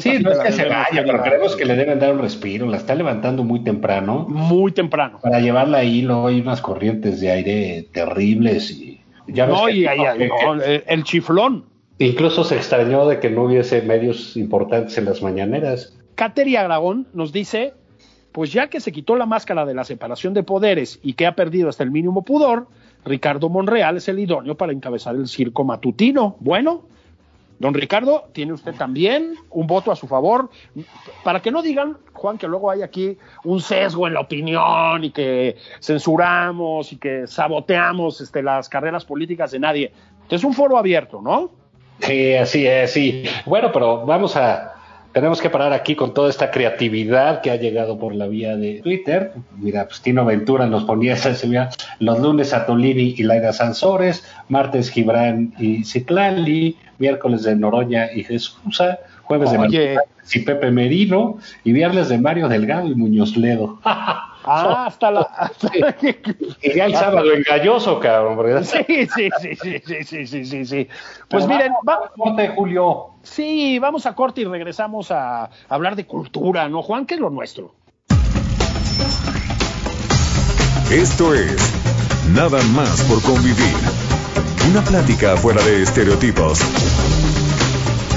[0.00, 2.66] sí, no es que se vaya, pero creemos que le deben dar un respiro.
[2.66, 4.26] La está levantando muy temprano.
[4.28, 5.18] Muy temprano.
[5.22, 9.00] Para llevarla ahí, luego hay unas corrientes de aire terribles y.
[9.28, 11.64] Ya no, y, el chiflón.
[11.98, 15.98] Incluso se extrañó de que no hubiese medios importantes en las mañaneras.
[16.14, 17.74] Cateria Aragón nos dice:
[18.32, 21.34] Pues ya que se quitó la máscara de la separación de poderes y que ha
[21.34, 22.68] perdido hasta el mínimo pudor,
[23.04, 26.36] Ricardo Monreal es el idóneo para encabezar el circo matutino.
[26.40, 26.84] Bueno,
[27.58, 30.50] Don Ricardo, tiene usted también un voto a su favor,
[31.24, 35.10] para que no digan, Juan, que luego hay aquí un sesgo en la opinión y
[35.10, 39.92] que censuramos y que saboteamos este, las carreras políticas de nadie.
[40.28, 41.50] Es un foro abierto, ¿no?
[42.00, 43.24] Sí, así es, sí.
[43.46, 44.75] Bueno, pero vamos a,
[45.16, 48.82] tenemos que parar aquí con toda esta creatividad que ha llegado por la vía de
[48.82, 49.32] Twitter.
[49.56, 51.32] Mira, pues Tino Ventura nos ponía esa
[52.00, 58.24] los lunes a Tolini y Laida Sansores, martes Gibran y Citlali, miércoles de Noroña y
[58.24, 58.60] Jesús,
[59.22, 63.80] jueves de María y Pepe Merino y viernes de Mario Delgado y Muñoz Ledo.
[64.46, 65.52] Ah, hasta la.
[66.62, 68.36] y ya el sábado engañoso, cabrón.
[68.64, 70.88] Sí, sí, sí, sí, sí, sí, sí, sí.
[71.28, 73.10] Pues miren, vamos a corte, Julio.
[73.22, 77.06] Sí, vamos a corte y regresamos a hablar de cultura, ¿no, Juan?
[77.06, 77.74] ¿Qué es lo nuestro?
[80.90, 81.76] Esto es
[82.34, 83.76] Nada más por convivir.
[84.68, 86.58] Una plática fuera de estereotipos.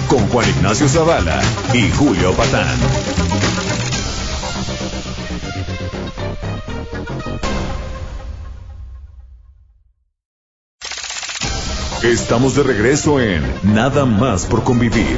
[0.08, 1.40] Con Juan Ignacio Zavala
[1.74, 3.59] y Julio Patán.
[12.04, 15.18] Estamos de regreso en Nada más por convivir.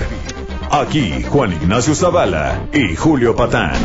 [0.72, 3.76] Aquí Juan Ignacio Zavala y Julio Patán.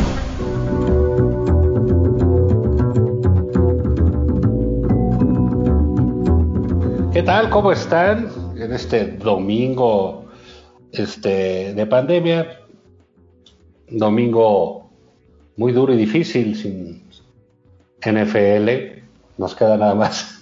[7.13, 7.51] ¿Qué tal?
[7.51, 10.25] ¿Cómo están en este domingo
[10.91, 12.61] este, de pandemia?
[13.91, 14.89] Domingo
[15.55, 17.03] muy duro y difícil sin
[18.03, 19.03] NFL.
[19.37, 20.36] Nos queda nada más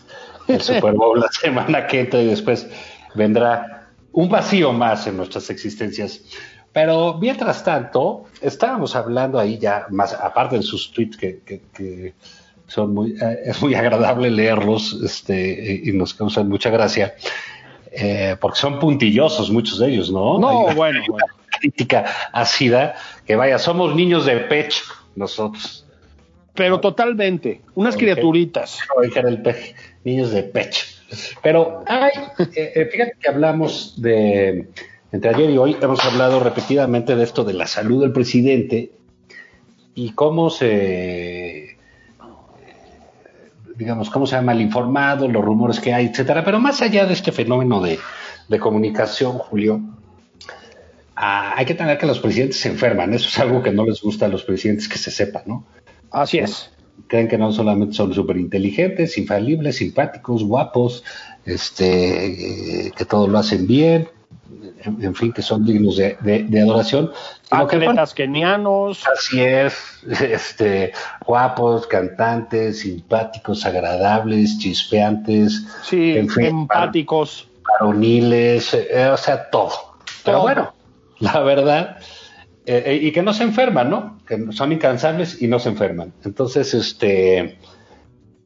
[0.48, 2.68] el Super Bowl la semana que entra y después
[3.14, 6.22] vendrá un vacío más en nuestras existencias.
[6.72, 12.14] Pero mientras tanto, estábamos hablando ahí ya, más aparte de sus tweets que,
[12.68, 17.16] son muy, eh, es muy agradable leerlos este, y nos causan mucha gracia,
[17.92, 20.38] eh, porque son puntillosos muchos de ellos, ¿no?
[20.38, 21.26] No, bueno, bueno.
[21.62, 24.84] Crítica ácida, que vaya, somos niños de pecho
[25.16, 25.86] nosotros.
[26.54, 28.80] Pero totalmente, unas criaturitas.
[29.16, 29.76] el peje,
[30.06, 30.86] niños de pecho.
[31.44, 32.12] Pero ay,
[32.56, 34.70] eh, eh, fíjate que hablamos de,
[35.12, 38.92] entre ayer y hoy hemos hablado repetidamente de esto de la salud del presidente
[39.94, 41.78] y cómo se,
[43.76, 46.44] digamos, cómo se ha mal informado, los rumores que hay, etcétera.
[46.44, 48.00] Pero más allá de este fenómeno de,
[48.60, 49.82] comunicación, Julio,
[51.16, 53.14] ah, hay que tener que los presidentes se enferman.
[53.14, 55.66] Eso es algo que no les gusta a los presidentes que se sepa, ¿no?
[56.12, 56.75] Así es.
[57.08, 61.04] Creen que no solamente son súper inteligentes, infalibles, simpáticos, guapos,
[61.46, 64.10] este, eh, que todo lo hacen bien,
[64.84, 67.12] en, fin, que son dignos de, adoración.
[67.52, 69.04] Atletas kenianos.
[69.08, 69.76] Así es,
[70.22, 70.94] este,
[71.26, 75.66] guapos, cantantes, simpáticos, agradables, chispeantes.
[75.84, 77.50] Sí, empáticos.
[77.80, 79.96] Varoniles, eh, o sea, todo.
[80.24, 80.74] Pero bueno,
[81.20, 81.98] la verdad
[82.66, 84.15] eh, eh, y que no se enferman, ¿no?
[84.28, 86.14] Que son incansables y no se enferman.
[86.24, 87.58] Entonces, este,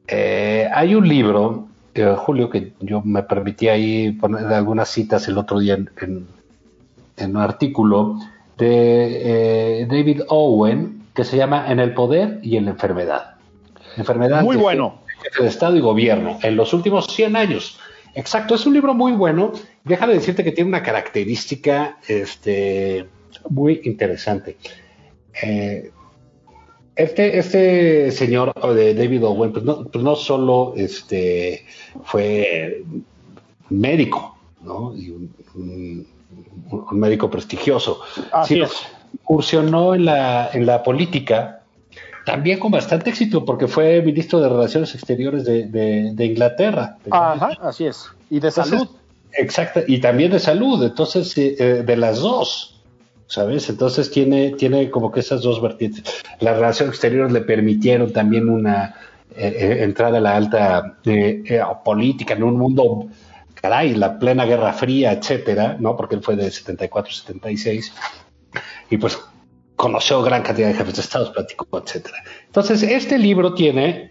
[0.06, 1.68] eh, hay un libro,
[2.16, 6.26] Julio, que yo me permití ahí poner algunas citas el otro día en,
[7.18, 8.18] un artículo
[8.56, 13.34] de David Owen que se llama En el poder y en la enfermedad.
[13.96, 14.42] Enfermedad.
[14.42, 15.00] Muy bueno.
[15.38, 17.78] De Estado y Gobierno en los últimos 100 años.
[18.14, 19.52] Exacto, es un libro muy bueno.
[19.84, 23.06] Déjame decirte que tiene una característica, este,
[23.48, 24.56] muy interesante.
[25.42, 25.90] Eh,
[26.96, 31.64] este, este señor de David Owen, pues no, pues no solo este,
[32.04, 32.84] fue
[33.70, 34.94] médico, ¿no?
[34.94, 36.06] Y un,
[36.92, 38.00] médico prestigioso,
[38.44, 38.66] sino
[39.12, 41.60] incursionó en la, en la política
[42.24, 46.98] también con bastante éxito, porque fue ministro de Relaciones Exteriores de, Inglaterra.
[47.10, 48.06] Ajá, así es.
[48.28, 48.88] Y de salud.
[49.32, 52.79] Exacto, y también de salud, entonces, eh, de las dos.
[53.30, 53.68] ¿Sabes?
[53.70, 56.02] Entonces tiene, tiene como que esas dos vertientes.
[56.40, 58.96] Las relaciones exteriores le permitieron también una
[59.36, 63.06] eh, eh, entrada a la alta eh, política en un mundo,
[63.54, 65.96] caray, la plena Guerra Fría, etcétera, ¿no?
[65.96, 67.94] Porque él fue de 74, 76,
[68.90, 69.16] y pues
[69.76, 72.24] conoció gran cantidad de jefes de Estado, platicó, etcétera.
[72.46, 74.10] Entonces, este libro tiene,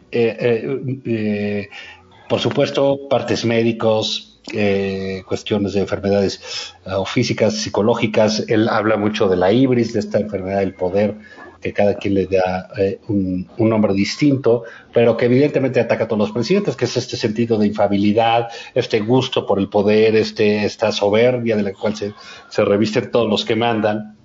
[2.30, 8.46] por supuesto, partes médicos, eh, cuestiones de enfermedades eh, físicas, psicológicas.
[8.48, 11.16] Él habla mucho de la ibris, de esta enfermedad del poder,
[11.62, 16.20] que cada quien le da eh, un, nombre distinto, pero que evidentemente ataca a todos
[16.20, 20.92] los presidentes, que es este sentido de infabilidad, este gusto por el poder, este, esta
[20.92, 22.14] soberbia de la cual se,
[22.50, 24.16] se revisten todos los que mandan.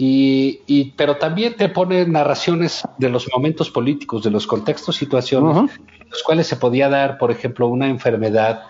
[0.00, 6.08] Y, pero también te pone narraciones de los momentos políticos, de los contextos, situaciones, en
[6.08, 8.62] los cuales se podía dar, por ejemplo, una enfermedad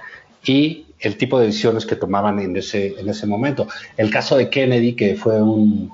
[0.48, 3.68] y el tipo de decisiones que tomaban en ese, en ese momento.
[3.96, 5.92] El caso de Kennedy, que fue un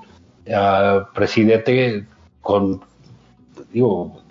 [0.51, 2.05] ah, presidente
[2.41, 2.81] con,
[3.71, 4.21] digo,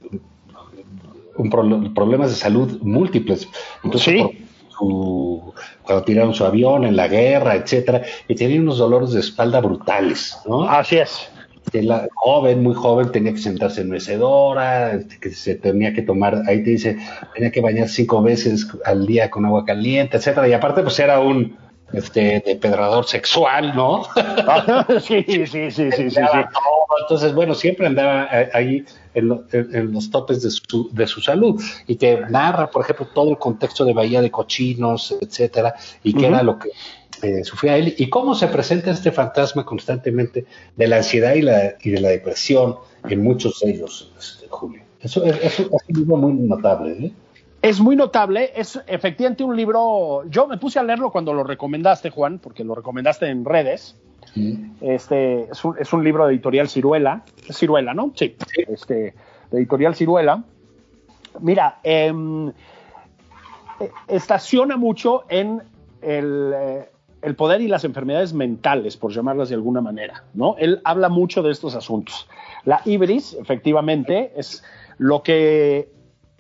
[1.37, 3.49] un problemas de salud múltiples.
[3.83, 4.23] Entonces,
[4.69, 9.61] su, cuando tiraron su avión en la guerra, etcétera, y tenía unos dolores de espalda
[9.61, 10.63] brutales, ¿no?
[10.63, 11.29] Así es.
[11.73, 16.43] La joven, muy joven, tenía que sentarse en mecedora, este, que se tenía que tomar,
[16.47, 16.99] ahí te dice,
[17.35, 21.21] tenía que bañar cinco veces al día con agua caliente, etcétera, y aparte pues era
[21.21, 21.57] un
[21.93, 24.05] este depredador sexual, ¿no?
[25.01, 26.21] sí, sí, sí, sí, sí, sí.
[27.01, 29.29] Entonces, bueno, siempre andaba ahí en,
[29.93, 33.85] los topes de su, de su salud y te narra, por ejemplo, todo el contexto
[33.85, 36.71] de Bahía de Cochinos, etcétera, y qué era lo que
[37.25, 40.45] eh, sufría él y cómo se presenta este fantasma constantemente
[40.77, 42.77] de la ansiedad y, la, y de la depresión
[43.09, 44.83] en muchos de ellos, este, Julio.
[45.01, 46.93] Eso, es un libro muy notable.
[46.93, 47.13] ¿eh?
[47.61, 52.11] Es muy notable, es efectivamente un libro, yo me puse a leerlo cuando lo recomendaste,
[52.11, 53.97] Juan, porque lo recomendaste en redes.
[54.81, 58.13] Este es un, es un, libro de editorial Ciruela, Ciruela, ¿no?
[58.15, 58.35] Sí,
[58.69, 59.15] este,
[59.51, 60.43] de editorial Ciruela.
[61.41, 62.53] Mira, em, e,
[64.09, 65.63] estaciona mucho en
[66.03, 66.89] el, eh,
[67.25, 70.57] el, poder y las enfermedades mentales, por llamarlas de alguna manera, ¿no?
[70.59, 72.29] Él habla mucho de estos asuntos.
[72.65, 74.63] La ibris, efectivamente, es
[74.99, 75.91] lo que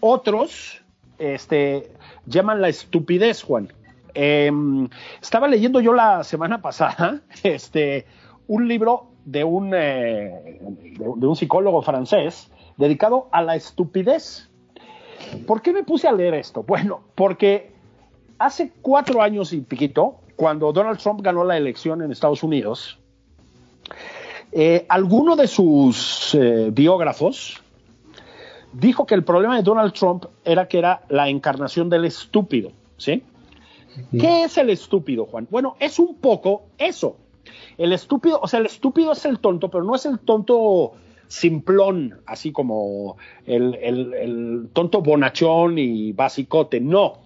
[0.00, 0.84] otros
[1.18, 1.90] este,
[2.26, 3.72] llaman la estupidez, Juan.
[4.14, 4.88] Em,
[5.20, 8.06] estaba leyendo yo la semana pasada este,
[8.46, 14.50] un libro de un, eh, de, un psicólogo francés dedicado a la estupidez.
[15.46, 16.62] ¿Por qué me puse a leer esto?
[16.62, 17.72] Bueno, porque
[18.38, 22.98] hace cuatro años y piquito, cuando Donald Trump ganó la elección en Estados Unidos,
[24.52, 27.60] eh, alguno de sus eh, biógrafos
[28.72, 33.22] dijo que el problema de Donald Trump era que era la encarnación del estúpido, ¿sí?
[34.10, 35.46] ¿Qué es el estúpido, Juan?
[35.50, 37.16] Bueno, es un poco eso.
[37.78, 40.94] El estúpido, o sea, el estúpido es el tonto, pero no es el tonto
[41.28, 43.16] simplón, así como
[43.46, 47.23] el, el tonto bonachón y basicote, no.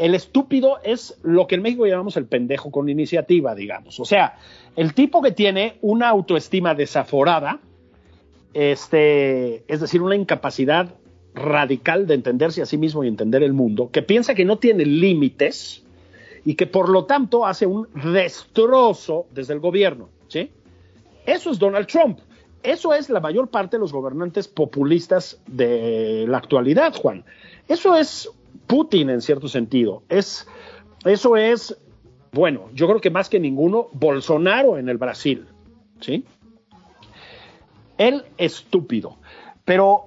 [0.00, 4.00] El estúpido es lo que en México llamamos el pendejo con iniciativa, digamos.
[4.00, 4.38] O sea,
[4.74, 7.60] el tipo que tiene una autoestima desaforada,
[8.54, 10.94] este, es decir, una incapacidad
[11.34, 14.86] radical de entenderse a sí mismo y entender el mundo, que piensa que no tiene
[14.86, 15.82] límites
[16.46, 20.08] y que por lo tanto hace un destrozo desde el gobierno.
[20.28, 20.50] ¿sí?
[21.26, 22.20] Eso es Donald Trump.
[22.62, 27.22] Eso es la mayor parte de los gobernantes populistas de la actualidad, Juan.
[27.68, 28.30] Eso es
[28.70, 30.04] Putin en cierto sentido.
[30.08, 30.46] Es,
[31.04, 31.76] eso es,
[32.32, 35.46] bueno, yo creo que más que ninguno, Bolsonaro en el Brasil.
[36.00, 36.24] ¿sí?
[38.00, 39.18] el estúpido.
[39.66, 40.06] Pero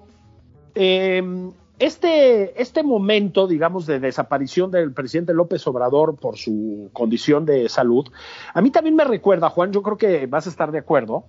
[0.74, 7.70] em, este, este momento, digamos, de desaparición del presidente López Obrador por su condición de
[7.70, 8.10] salud,
[8.52, 11.26] a mí también me recuerda, Juan, yo creo que vas a estar de acuerdo,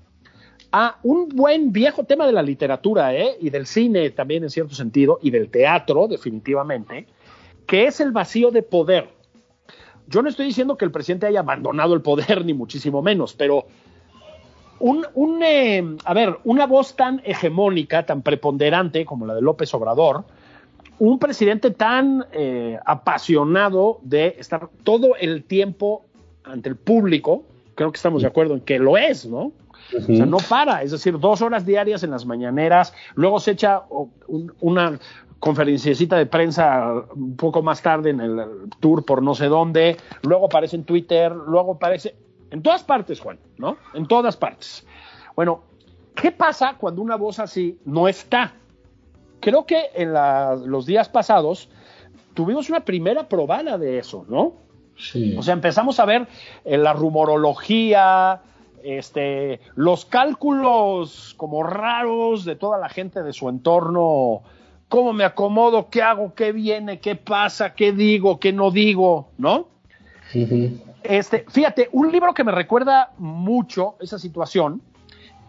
[0.73, 3.37] a un buen viejo tema de la literatura ¿eh?
[3.40, 7.07] y del cine también en cierto sentido, y del teatro definitivamente,
[7.66, 9.09] que es el vacío de poder.
[10.07, 13.66] Yo no estoy diciendo que el presidente haya abandonado el poder, ni muchísimo menos, pero
[14.81, 20.24] un, eh, a ver, una voz tan hegemónica, tan preponderante como la de López Obrador,
[20.98, 26.05] un presidente tan eh, apasionado de estar todo el tiempo
[26.44, 29.53] ante el público, creo que estamos de acuerdo en que lo es, ¿no?
[29.96, 33.83] O sea, no para, es decir, dos horas diarias en las mañaneras, luego se echa
[34.61, 34.98] una
[35.44, 38.40] conferenciecita de prensa un poco más tarde en el
[38.80, 42.16] tour por no sé dónde, luego aparece en Twitter, luego aparece,
[42.50, 43.76] en todas partes, Juan, ¿no?
[43.92, 44.87] En todas partes.
[45.37, 45.61] Bueno,
[46.14, 48.54] ¿qué pasa cuando una voz así no está?
[49.40, 51.68] Creo que en los días pasados
[52.33, 54.54] tuvimos una primera probada de eso, ¿no?
[54.96, 55.37] Sí.
[55.37, 56.26] O sea, empezamos a ver
[56.64, 58.40] eh, la rumorología,
[58.83, 64.42] este, los cálculos como raros de toda la gente de su entorno,
[64.94, 69.66] cómo me acomodo, qué hago, qué viene, qué pasa, qué digo, qué no digo, ¿no?
[70.30, 70.80] Sí.
[71.02, 74.83] Este, fíjate, un libro que me recuerda mucho esa situación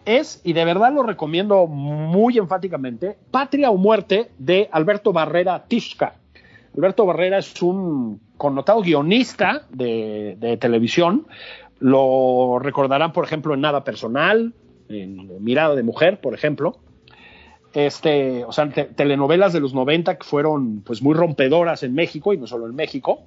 [0.04, 6.14] es, y de verdad lo recomiendo muy enfáticamente, Patria o Muerte de Alberto Barrera Tishka.
[6.76, 11.28] Alberto Barrera es un connotado guionista de, televisión.
[11.78, 14.54] Lo recordarán, por ejemplo, en Nada Personal,
[14.88, 16.80] en Mirada de Mujer, por ejemplo.
[17.76, 22.38] Este, o sea, telenovelas de los 90 que fueron pues muy rompedoras en México y
[22.38, 23.20] no solo en México.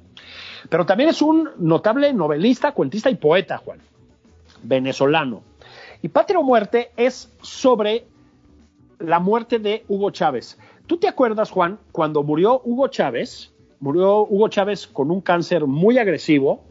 [0.70, 3.78] Pero también es un notable novelista, cuentista y poeta, Juan,
[4.64, 5.43] venezolano.
[6.02, 8.08] Y Patria Muerte es sobre
[8.97, 10.58] la muerte de Hugo Chávez.
[10.88, 13.54] ¿Tú te acuerdas, Juan, cuando murió Hugo Chávez?
[13.80, 16.64] Murió Hugo Chávez con un cáncer muy agresivo,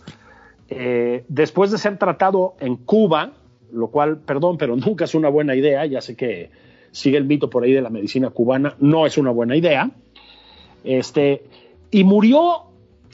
[0.68, 3.34] eh, después de ser tratado en Cuba,
[3.70, 6.50] lo cual, perdón, pero nunca es una buena idea, ya sé que
[6.90, 9.90] sigue el mito por ahí de la medicina cubana, no es una buena idea.
[10.84, 11.44] Este,
[11.90, 12.64] y murió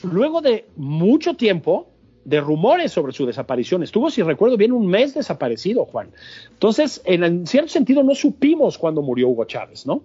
[0.03, 1.87] luego de mucho tiempo
[2.25, 3.83] de rumores sobre su desaparición.
[3.83, 6.09] Estuvo, si recuerdo bien, un mes desaparecido, Juan.
[6.51, 10.01] Entonces, en, cierto sentido, no supimos cuándo murió Hugo Chávez, ¿no?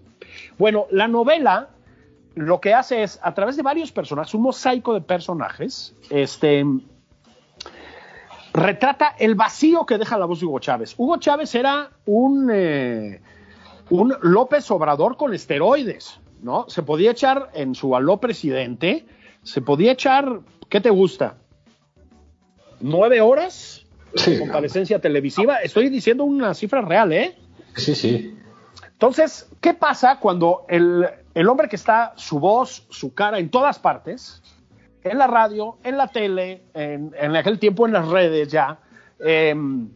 [0.59, 1.71] Bueno, la novela
[2.35, 6.65] lo que hace es, a través de varios personajes, un mosaico de personajes, este,
[8.53, 10.95] retrata el vacío que deja la voz de Hugo Chávez.
[10.97, 13.21] Hugo Chávez era un, eh,
[13.91, 16.65] un López Obrador con esteroides, ¿no?
[16.69, 19.05] Se podía echar en su aló presidente,
[19.43, 21.37] se podía echar, ¿qué te gusta?
[22.81, 23.85] ¿Nueve horas?
[24.15, 24.39] Sí.
[24.39, 25.57] Comparecencia televisiva.
[25.57, 27.37] Estoy diciendo una cifra real, ¿eh?
[27.77, 28.37] Sí, sí.
[28.93, 33.79] Entonces, ¿qué pasa cuando el, el hombre que está su voz, su cara en todas
[33.79, 34.43] partes,
[35.03, 38.79] en la radio, en la tele, en, aquel tiempo en las redes ya,
[39.21, 39.89] em,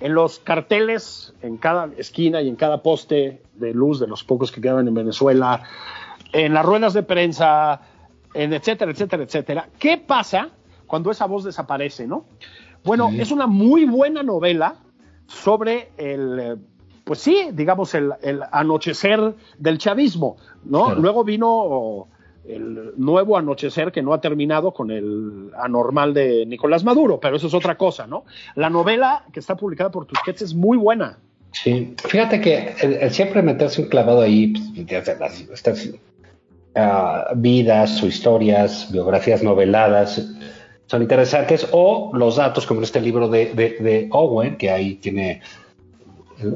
[0.00, 4.52] en los carteles, en cada esquina y en cada poste de luz de los pocos
[4.52, 5.62] que quedaban en Venezuela,
[6.32, 7.80] en las ruedas de prensa,
[8.34, 9.68] en etcétera, etcétera, etcétera.
[9.78, 10.50] ¿Qué pasa
[10.86, 12.24] cuando esa voz desaparece, no?
[12.84, 14.76] Bueno, es una muy buena novela
[15.26, 16.58] sobre el
[17.08, 18.12] pues sí, digamos, el,
[18.52, 20.94] anochecer del chavismo, ¿no?
[20.94, 22.06] Luego vino
[22.48, 27.46] el nuevo anochecer que no ha terminado con el anormal de Nicolás Maduro, pero eso
[27.46, 28.24] es otra cosa, ¿no?
[28.54, 31.18] La novela que está publicada por Tusquets es muy buena.
[31.52, 39.42] Sí, fíjate que siempre meterse un clavado ahí, pues, estas uh, vidas o historias, biografías
[39.42, 40.30] noveladas,
[40.86, 45.42] son interesantes, o los datos, como en este libro de, de Owen, que ahí tiene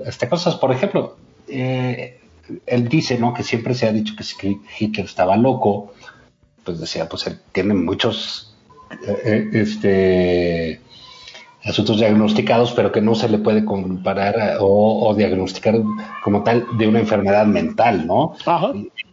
[0.07, 1.17] este, cosas, por ejemplo,
[1.49, 2.22] eh,
[2.67, 3.35] él dice, ¿no?
[3.35, 5.93] Que siempre se ha dicho que Hitler estaba loco,
[6.65, 8.55] pues decía, pues él tiene muchos
[9.07, 10.81] eh, eh, este,
[11.65, 15.77] asuntos diagnosticados, pero que no se le puede comparar o, diagnosticar
[16.23, 18.35] como tal de una enfermedad mental, ¿no?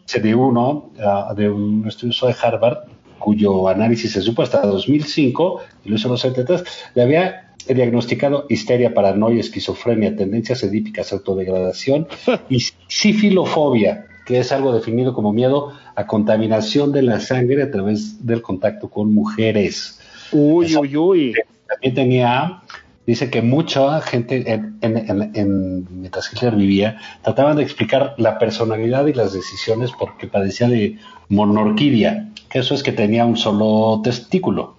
[0.05, 2.79] Se dio uno ah, de un estudioso de Harvard
[3.19, 6.63] cuyo análisis se supo hasta 2005 y lo hizo en los 73,
[6.95, 12.07] le había He diagnosticado histeria, paranoia, esquizofrenia, tendencias edípicas, autodegradación
[12.49, 18.25] y sífilofobia, que es algo definido como miedo a contaminación de la sangre a través
[18.25, 19.99] del contacto con mujeres.
[20.31, 21.33] Uy, uy, uy.
[21.67, 22.61] También tenía,
[23.05, 29.33] dice que mucha gente, en, mientras Hitler vivía, trataban de explicar la personalidad y las
[29.33, 30.97] decisiones porque padecía de
[31.27, 34.78] monorquidia, que eso es que tenía un solo testículo.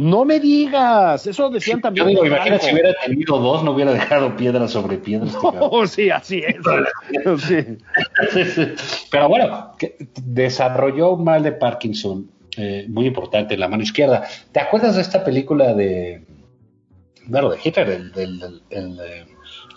[0.00, 2.06] No me digas, eso decían también.
[2.06, 5.26] Yo digo, imagínate si hubiera tenido dos, no hubiera dejado piedra sobre piedra.
[5.26, 6.56] Este oh, sí, así es.
[9.10, 9.72] Pero bueno,
[10.24, 14.26] desarrolló un mal de Parkinson eh, muy importante en la mano izquierda.
[14.52, 16.24] ¿Te acuerdas de esta película de.
[17.26, 18.98] Bueno, de Hitler, el, el, el,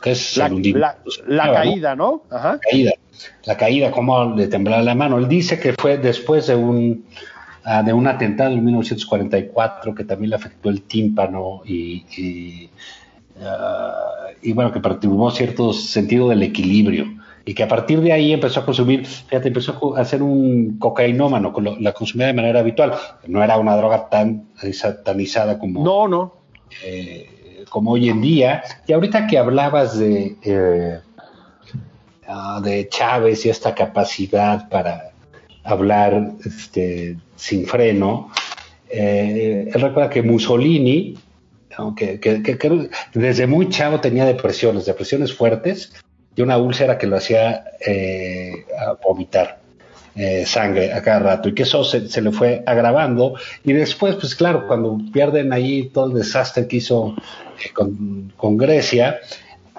[0.01, 0.47] que es la,
[1.27, 2.23] la, caída, ¿no?
[2.31, 2.53] Ajá.
[2.53, 2.91] La caída,
[3.43, 5.17] la caída, cómo le temblaba la mano.
[5.17, 7.07] Él dice que fue después de un
[7.65, 12.69] Ah, de un atentado en 1944 que también le afectó el tímpano y, y,
[13.41, 17.05] ah, bueno, que perturbó cierto sentido del equilibrio
[17.45, 21.53] y que a partir de ahí empezó a consumir, fíjate, empezó a ser un cocainómano,
[21.79, 22.93] la consumía de manera habitual.
[23.27, 26.35] No era una droga tan satanizada como, no, no.
[26.85, 28.63] Eh, como hoy en día.
[28.87, 30.99] Y ahorita que hablabas de, eh,
[32.27, 35.12] ah, de Chávez y esta capacidad para
[35.63, 38.31] hablar este, sin freno.
[38.89, 41.17] Eh, él recuerda que Mussolini,
[41.95, 42.19] que,
[43.13, 45.93] desde muy chavo tenía depresiones, depresiones fuertes
[46.35, 48.65] y una úlcera que lo hacía eh,
[49.03, 49.59] vomitar
[50.15, 51.49] eh, sangre a cada rato.
[51.49, 53.35] Y que eso se, le fue agravando.
[53.63, 57.15] Y después, pues claro, cuando pierden ahí todo el desastre que hizo
[57.73, 59.19] con, con, Grecia,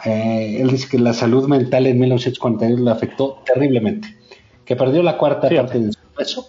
[0.05, 4.24] él dice que la salud mental en 1941 le afectó terriblemente
[4.65, 6.49] que perdió la cuarta parte de su peso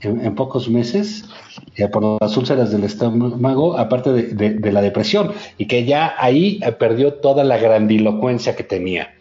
[0.00, 1.24] en, pocos meses
[1.76, 6.72] eh, por las úlceras del estómago, aparte de, la depresión, y que ya ahí eh,
[6.72, 9.14] perdió toda la grandilocuencia que tenía.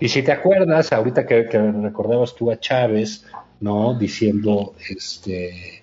[0.00, 3.24] Y si te acuerdas, ahorita que, recordabas tú a Chávez,
[3.60, 3.94] ¿no?
[3.94, 5.82] Diciendo, este,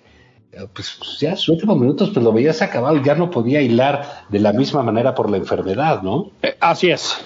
[0.72, 4.38] pues, pues ya sus últimos minutos, pues lo veías acabado ya no podía hilar de
[4.38, 6.30] la misma manera por la enfermedad, ¿no?
[6.42, 7.16] Eh, así es.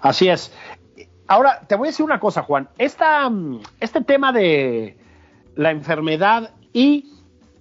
[0.00, 0.52] Así es.
[1.28, 2.68] Ahora, te voy a decir una cosa, Juan.
[2.78, 3.30] Esta,
[3.80, 4.96] este tema de
[5.56, 7.12] la enfermedad y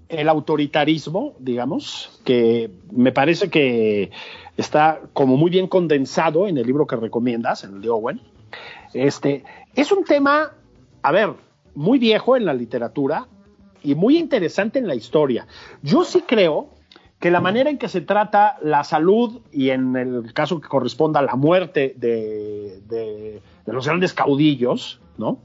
[0.09, 4.11] el autoritarismo, digamos, que me parece que
[4.55, 8.22] está como muy bien condensado en el libro que recomiendas, en el de Owen.
[8.93, 9.43] Este,
[9.74, 10.51] es un tema,
[11.01, 11.34] a ver,
[11.74, 13.28] muy viejo en la literatura
[13.84, 15.47] y muy interesante en la historia.
[15.82, 16.70] Yo sí creo
[17.26, 21.23] que la manera en que se trata la salud y en el caso que corresponda
[21.23, 25.39] la muerte de, de, los grandes caudillos, ¿no?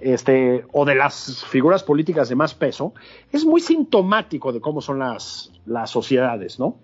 [0.00, 2.94] este, o de las figuras políticas de más peso,
[3.30, 6.74] es muy sintomático de cómo son las, las sociedades, ¿no?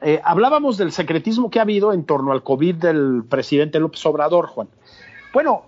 [0.00, 4.46] Eh, hablábamos del secretismo que ha habido en torno al COVID del presidente López Obrador,
[4.46, 4.68] Juan.
[5.34, 5.64] Bueno,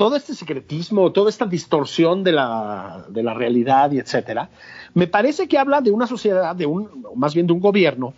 [0.00, 4.48] todo este secretismo, toda esta distorsión de la, realidad y etcétera,
[4.94, 8.14] me parece que habla de una sociedad, de un, más bien de un gobierno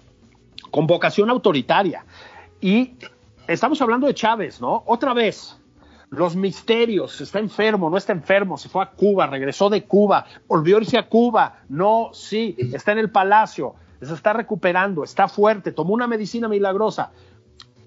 [0.70, 2.04] con vocación autoritaria.
[2.60, 2.92] Y
[3.48, 4.84] estamos hablando de Chávez, ¿no?
[4.86, 5.58] Otra vez,
[6.10, 10.76] los misterios, está enfermo, no está enfermo, se fue a Cuba, regresó de Cuba, volvió
[10.76, 15.72] a irse a Cuba, no, sí, está en el palacio, se está recuperando, está fuerte,
[15.72, 17.10] tomó una medicina milagrosa.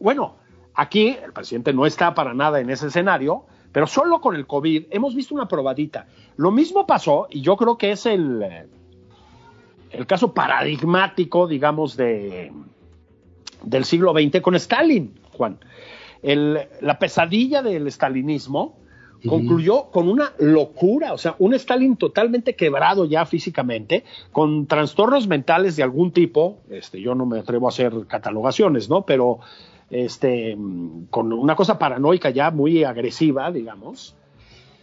[0.02, 0.36] Bueno,
[0.74, 4.86] aquí el presidente no está para nada en ese escenario, pero solo con el COVID
[4.90, 6.08] hemos visto una probadita.
[6.38, 8.42] Lo mismo pasó, y yo creo que es el,
[9.92, 12.54] el caso paradigmático, digamos, de,
[13.64, 15.58] del siglo XX con Stalin, Juan.
[16.24, 18.78] la pesadilla del stalinismo
[19.28, 25.76] concluyó con una locura, o sea, un Stalin totalmente quebrado ya físicamente, con trastornos mentales
[25.76, 29.06] de algún tipo, este, yo no me atrevo a hacer catalogaciones, ¿no?
[29.06, 29.42] Pero
[29.90, 30.58] este,
[31.10, 34.16] con una cosa paranoica ya muy agresiva, digamos.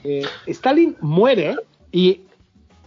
[0.05, 1.57] Eh, Stalin muere
[1.91, 2.23] y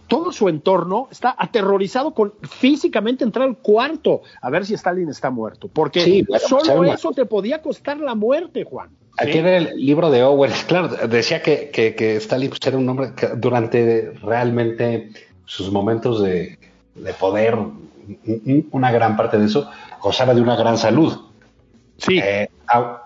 [0.08, 5.30] todo su entorno está aterrorizado con físicamente entrar al cuarto a ver si Stalin está
[5.30, 8.90] muerto, porque solo eso te podía costar la muerte, Juan.
[9.18, 13.12] Aquí en el libro de Owen, claro, decía que, que, Stalin pues, era un hombre
[13.16, 15.10] que durante realmente
[15.44, 16.58] sus momentos de,
[17.18, 17.56] poder,
[18.70, 21.18] una gran parte de eso, gozaba de una gran salud.
[21.98, 22.18] Sí.
[22.18, 22.48] Eh,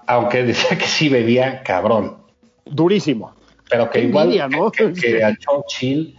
[0.06, 2.18] aunque decía que sí bebía cabrón.
[2.64, 3.34] Durísimo.
[3.68, 4.30] Pero que igual
[4.72, 6.16] que, a Churchill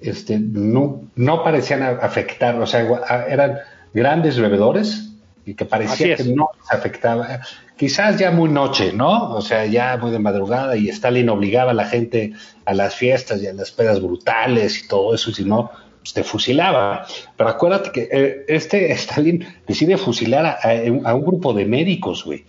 [0.00, 3.58] este, no, no parecían afectar, o sea, eran
[3.92, 5.10] grandes bebedores
[5.44, 7.40] y que parecía que no les afectaba
[7.76, 9.34] quizás ya muy noche, ¿no?
[9.34, 12.32] O sea, ya muy de madrugada y Stalin obligaba a la gente
[12.64, 15.70] a las fiestas y a las pedas brutales y todo eso, y si no,
[16.04, 17.06] pues te fusilaba.
[17.34, 22.44] Pero acuérdate que eh, este Stalin decide fusilar a, un grupo de médicos, güey.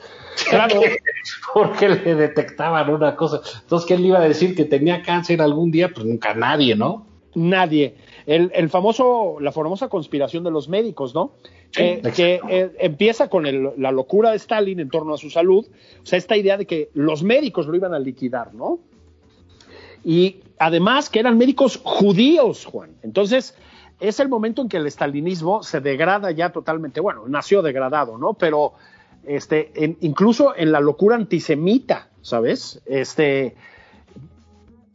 [0.50, 0.82] Claro.
[1.54, 3.40] Porque le detectaban una cosa.
[3.62, 5.90] Entonces, ¿quién le iba a decir que tenía cáncer algún día?
[5.94, 7.08] Pues nunca nadie, ¿no?
[7.34, 7.96] Nadie.
[8.26, 11.32] El, el famoso, la famosa conspiración de los médicos, ¿no?
[11.72, 13.46] que eh, empieza con
[13.78, 15.66] la locura de Stalin en torno a su salud,
[16.02, 18.80] o sea, esta idea de que los médicos lo iban a liquidar, ¿no?
[20.06, 22.92] Y además que eran médicos judíos, Juan.
[23.02, 23.56] Entonces,
[24.00, 28.36] es el momento en que el stalinismo se degrada ya totalmente, bueno, nació degradado, ¿no?
[28.36, 28.74] Pero
[29.26, 32.84] este, incluso en la locura antisemita, ¿sabes?
[32.86, 33.56] Este,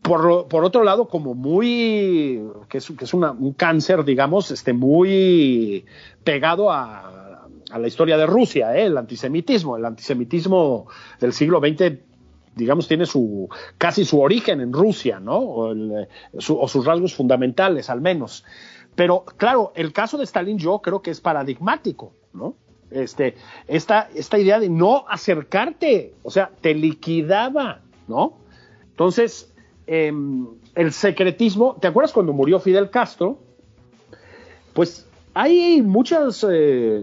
[0.00, 5.84] por, otro lado, como muy, que es, que es un cáncer, digamos, este, muy
[6.22, 7.20] pegado a,
[7.70, 8.86] a la historia de Rusia, ¿eh?
[8.86, 9.76] el antisemitismo.
[9.76, 10.86] El antisemitismo
[11.20, 11.98] del siglo XX,
[12.60, 13.48] digamos, tiene su,
[13.78, 15.38] casi su origen en Rusia, ¿no?
[15.38, 18.44] O, o sus rasgos fundamentales, al menos.
[18.94, 22.54] Pero, claro, el caso de Stalin yo creo que es paradigmático, ¿no?
[22.90, 23.36] Este,
[23.66, 28.38] esta, esta idea de no acercarte, o sea, te liquidaba, ¿no?
[28.90, 29.50] Entonces,
[29.92, 30.46] Em,
[30.76, 31.76] el secretismo.
[31.80, 33.40] ¿Te acuerdas cuando murió Fidel Castro?
[34.72, 35.04] Pues
[35.34, 37.02] hay muchas eh,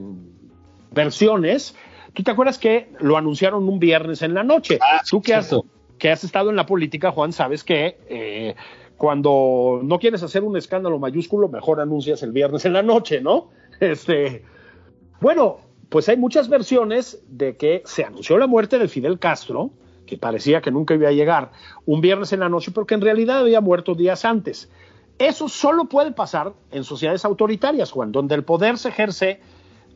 [0.92, 1.76] versiones.
[2.18, 4.80] ¿Tú te acuerdas que lo anunciaron un viernes en la noche?
[4.82, 5.56] Ah, Tú que has,
[6.00, 8.56] que has, estado en la política, Juan, sabes que eh,
[8.98, 13.50] cuando no quieres hacer un escándalo mayúsculo, mejor anuncias el viernes en la noche, ¿no?
[13.80, 14.44] Este,
[15.22, 15.60] bueno,
[15.90, 19.70] pues hay muchas versiones de que se anunció la muerte de Fidel Castro
[20.08, 21.52] que parecía que nunca iba a llegar,
[21.86, 24.72] un viernes en la noche, porque en realidad había muerto días antes.
[25.20, 29.40] Eso solo puede pasar en sociedades autoritarias, Juan, donde el poder se ejerce,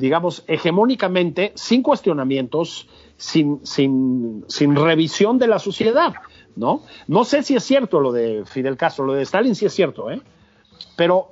[0.02, 6.14] digamos, hegemónicamente, sin cuestionamientos, sin, sin, sin revisión de la sociedad,
[6.56, 6.84] ¿no?
[7.08, 10.10] No sé si es cierto lo de Fidel Castro, lo de Stalin sí es cierto,
[10.10, 10.20] ¿eh?
[10.98, 11.30] Pero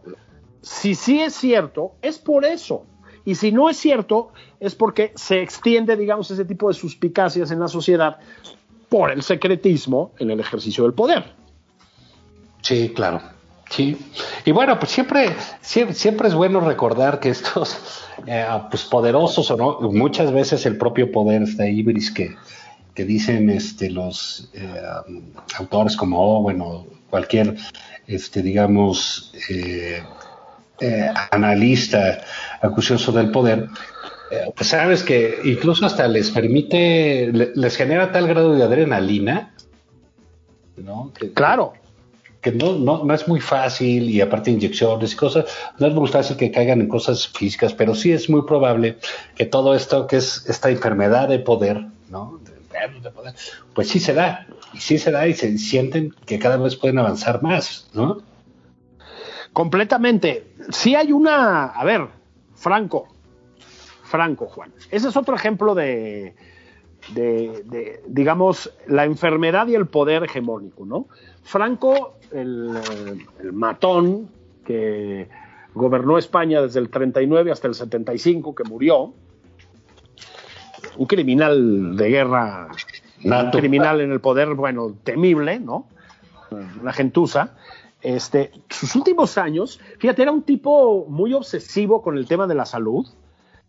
[0.62, 2.86] si sí es cierto, es por eso.
[3.26, 7.60] Y si no es cierto, es porque se extiende, digamos, ese tipo de suspicacias en
[7.60, 8.18] la sociedad
[8.88, 11.34] por el secretismo en el ejercicio del poder.
[12.62, 13.39] Sí, claro.
[13.70, 13.98] Sí.
[14.46, 17.78] Y bueno, pues siempre, siempre, es bueno recordar que estos
[18.26, 22.36] eh, pues poderosos o no, muchas veces el propio poder está ibris que,
[22.96, 24.82] que dicen este, los eh,
[25.58, 27.56] autores como Owen o cualquier,
[28.08, 30.02] este, digamos, eh,
[31.32, 32.22] analista
[32.62, 33.68] acucioso del poder,
[34.32, 39.54] eh, pues sabes que incluso hasta les permite, les genera tal grado de adrenalina,
[40.78, 41.12] ¿no?
[41.34, 41.74] claro.
[42.54, 45.46] No, no, no es muy fácil y aparte inyecciones y cosas,
[45.78, 48.98] no es muy fácil que caigan en cosas físicas, pero sí es muy probable
[49.36, 52.40] que todo esto, que es esta enfermedad de poder, ¿no?
[53.02, 53.34] de poder.
[53.74, 57.00] Pues sí se da, y sí se da, y se sienten que cada vez pueden
[57.00, 58.22] avanzar más, ¿no?
[59.54, 60.54] Completamente.
[60.72, 62.08] Sí hay una, a ver,
[62.56, 63.08] Franco,
[64.04, 64.72] Franco, Juan.
[64.92, 66.36] Ese es otro ejemplo de,
[67.14, 71.07] de, digamos, la enfermedad y el poder hegemónico, ¿no?
[71.43, 72.78] Franco, el,
[73.41, 74.30] el, matón
[74.66, 75.28] que
[75.74, 79.14] gobernó España desde el 39 hasta el 75, que murió,
[80.97, 82.68] un criminal de guerra,
[83.24, 85.88] un criminal en el poder, bueno, temible, ¿no?
[86.82, 87.55] Una gentuza.
[88.01, 92.66] Este, sus últimos años, fíjate, era un tipo muy obsesivo con el tema de la
[92.66, 93.07] salud.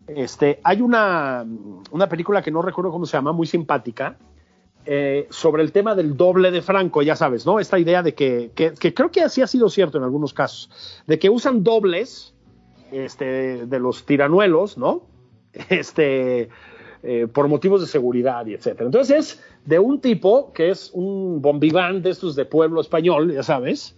[0.07, 1.47] Este, hay una,
[1.91, 4.17] una película que no recuerdo cómo se llama, muy simpática,
[4.87, 7.61] eh, sobre el tema del doble de Franco, ya sabes, ¿no?
[7.61, 11.19] Esta idea de que, que, creo que así ha sido cierto en algunos casos, de
[11.19, 12.35] que usan dobles
[12.91, 15.03] este, de los tiranuelos, ¿no?
[15.69, 16.49] Este,
[17.03, 18.87] eh, por motivos de seguridad y etcétera.
[18.87, 23.97] Entonces de un tipo que es un bombiván de estos de pueblo español, ya sabes,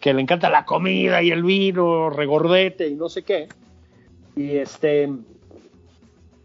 [0.00, 3.48] que le encanta la comida y el vino, regordete y no sé qué.
[4.36, 5.10] Y este,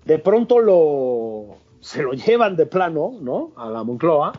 [0.06, 3.52] de pronto lo, se lo llevan de plano, ¿no?
[3.56, 4.34] A la Moncloa.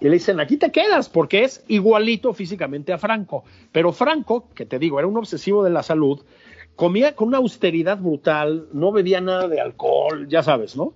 [0.00, 3.44] Y le dicen, aquí te quedas, porque es igualito físicamente a Franco.
[3.72, 6.20] Pero Franco, que te digo, era un obsesivo de la salud,
[6.76, 10.92] comía con una austeridad brutal, no bebía nada de alcohol, ya sabes, ¿no?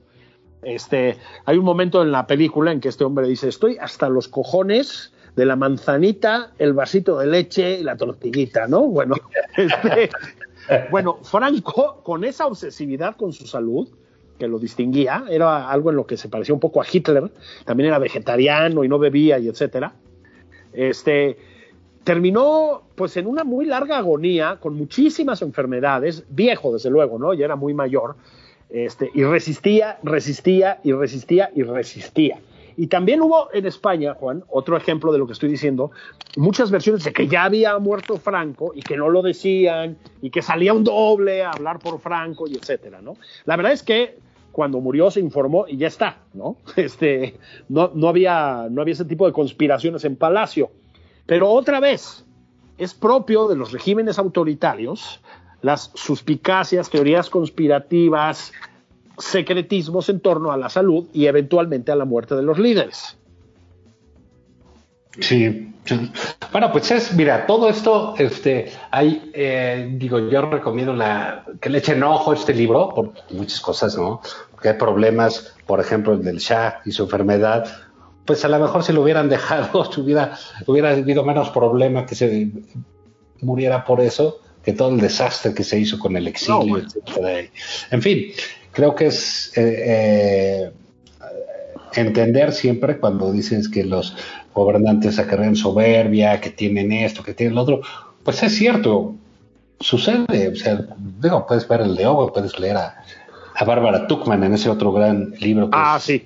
[0.62, 1.16] Este,
[1.46, 5.14] hay un momento en la película en que este hombre dice, estoy hasta los cojones
[5.36, 8.82] de la manzanita, el vasito de leche y la tortillita, ¿no?
[8.82, 9.14] Bueno,
[9.56, 10.10] este,
[10.90, 13.88] bueno, Franco, con esa obsesividad con su salud,
[14.38, 17.30] que lo distinguía, era algo en lo que se parecía un poco a Hitler,
[17.64, 19.92] también era vegetariano y no bebía y etcétera.
[20.72, 21.36] Este,
[22.04, 27.34] terminó pues en una muy larga agonía, con muchísimas enfermedades, viejo desde luego, ¿no?
[27.34, 28.16] Ya era muy mayor,
[28.70, 32.38] este, y resistía, resistía y resistía y resistía.
[32.80, 35.90] Y también hubo en España, Juan, otro ejemplo de lo que estoy diciendo,
[36.38, 40.40] muchas versiones de que ya había muerto Franco y que no lo decían y que
[40.40, 43.18] salía un doble a hablar por Franco y etcétera, ¿no?
[43.44, 44.16] La verdad es que
[44.50, 46.56] cuando murió se informó y ya está, ¿no?
[46.76, 47.36] Este,
[47.68, 50.70] no, no, había, no había ese tipo de conspiraciones en Palacio.
[51.26, 52.24] Pero otra vez,
[52.78, 55.20] es propio de los regímenes autoritarios
[55.62, 58.52] las suspicacias, teorías conspirativas,
[59.20, 63.16] secretismos en torno a la salud y eventualmente a la muerte de los líderes.
[65.20, 65.70] Sí,
[66.52, 71.78] bueno, pues es, mira, todo esto, este, hay, eh, digo, yo recomiendo la, que le
[71.78, 74.20] echen ojo a este libro por muchas cosas, ¿no?
[74.52, 77.66] Porque hay problemas, por ejemplo, el del Shah y su enfermedad,
[78.24, 82.50] pues a lo mejor si lo hubieran dejado, hubiera, hubiera habido menos problema que se
[83.40, 86.82] muriera por eso, que todo el desastre que se hizo con el exilio,
[87.90, 88.32] En fin,
[88.80, 90.72] creo que es eh, eh,
[91.92, 94.16] entender siempre cuando dices que los
[94.54, 97.82] gobernantes acarrean soberbia, que tienen esto, que tienen lo otro,
[98.24, 99.16] pues es cierto,
[99.80, 103.04] sucede, o sea, digo, puedes ver el de Ogo, puedes leer a,
[103.54, 106.24] a Bárbara Tuckman en ese otro gran libro que ah, es sí.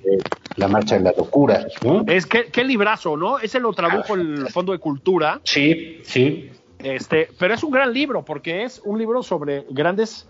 [0.55, 1.67] La Marcha de la Locura.
[2.07, 3.37] Es que, qué librazo, ¿no?
[3.37, 4.21] Ese lo tradujo ah.
[4.21, 5.41] el Fondo de Cultura.
[5.43, 6.51] Sí, sí.
[6.79, 10.25] Este, pero es un gran libro porque es un libro sobre grandes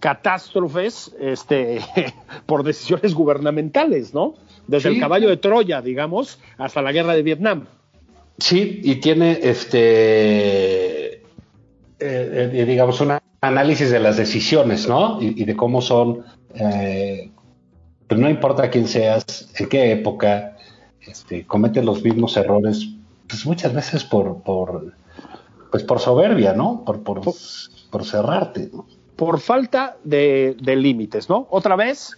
[0.00, 1.80] catástrofes este,
[2.46, 4.34] por decisiones gubernamentales, ¿no?
[4.66, 7.66] Desde el caballo de Troya, digamos, hasta la guerra de Vietnam.
[8.38, 11.22] Sí, y tiene este, eh,
[11.98, 15.20] eh, digamos, un análisis de las decisiones, ¿no?
[15.20, 16.24] Y, de cómo son,
[16.54, 17.30] eh,
[18.06, 20.56] pues no importa quién seas, en qué época,
[21.00, 22.88] este, cometen los mismos errores,
[23.26, 24.94] pues muchas veces por, por
[25.70, 26.84] pues por soberbia, ¿no?
[26.84, 27.20] Por, por,
[27.90, 28.86] por cerrarte, ¿no?
[29.18, 31.48] Por falta de, límites, ¿no?
[31.50, 32.16] Otra vez,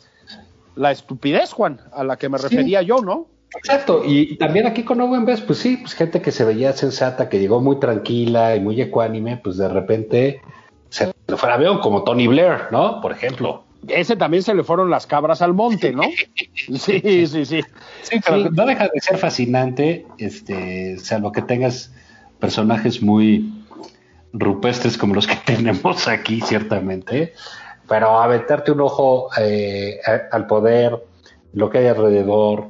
[0.77, 3.27] la estupidez, Juan, a la que me refería yo, ¿no?
[3.57, 7.31] Exacto, y, también aquí con Owen Best, pues sí, pues gente que se veía sensata,
[7.31, 10.43] que llegó muy tranquila y muy ecuánime, pues de repente
[10.91, 13.01] se le fue al avión, como Tony Blair, ¿no?
[13.01, 13.65] Por ejemplo.
[13.89, 16.03] Ese también se le fueron las cabras al monte, ¿no?
[16.55, 17.63] sí, sí, sí.
[18.03, 21.95] Sí, pero no deja de ser fascinante, este, salvo que tengas
[22.41, 23.60] personajes muy
[24.33, 27.35] rupestres como los que tenemos aquí, ciertamente,
[27.89, 30.01] pero aventarte un ojo eh,
[30.31, 31.03] al poder,
[31.53, 32.69] lo que hay alrededor.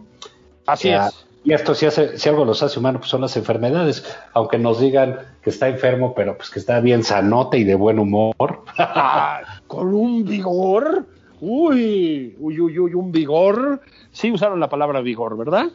[0.67, 1.27] Así es.
[1.43, 4.05] Y esto si, hace, si algo los hace humanos, pues son las enfermedades,
[4.35, 7.99] aunque nos digan que está enfermo, pero pues que está bien sanote y de buen
[7.99, 8.35] humor.
[8.77, 11.07] Ah, con un vigor.
[11.41, 13.81] Uy, uy, uy, uy, un vigor.
[14.13, 15.67] Sí usaron la palabra vigor, ¿verdad?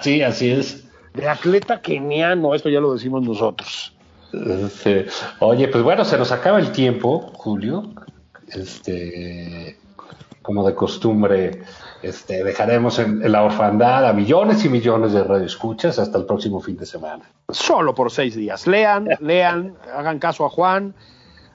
[0.00, 0.88] sí, así es
[1.18, 3.94] de atleta keniano, esto ya lo decimos nosotros.
[5.40, 7.84] Oye, pues bueno, se nos acaba el tiempo, Julio.
[8.48, 9.78] Este,
[10.42, 11.62] como de costumbre,
[12.02, 16.76] este, dejaremos en, la orfandad a millones y millones de radioescuchas hasta el próximo fin
[16.76, 17.24] de semana.
[17.50, 18.66] Solo por seis días.
[18.66, 20.94] Lean, lean, hagan caso a Juan,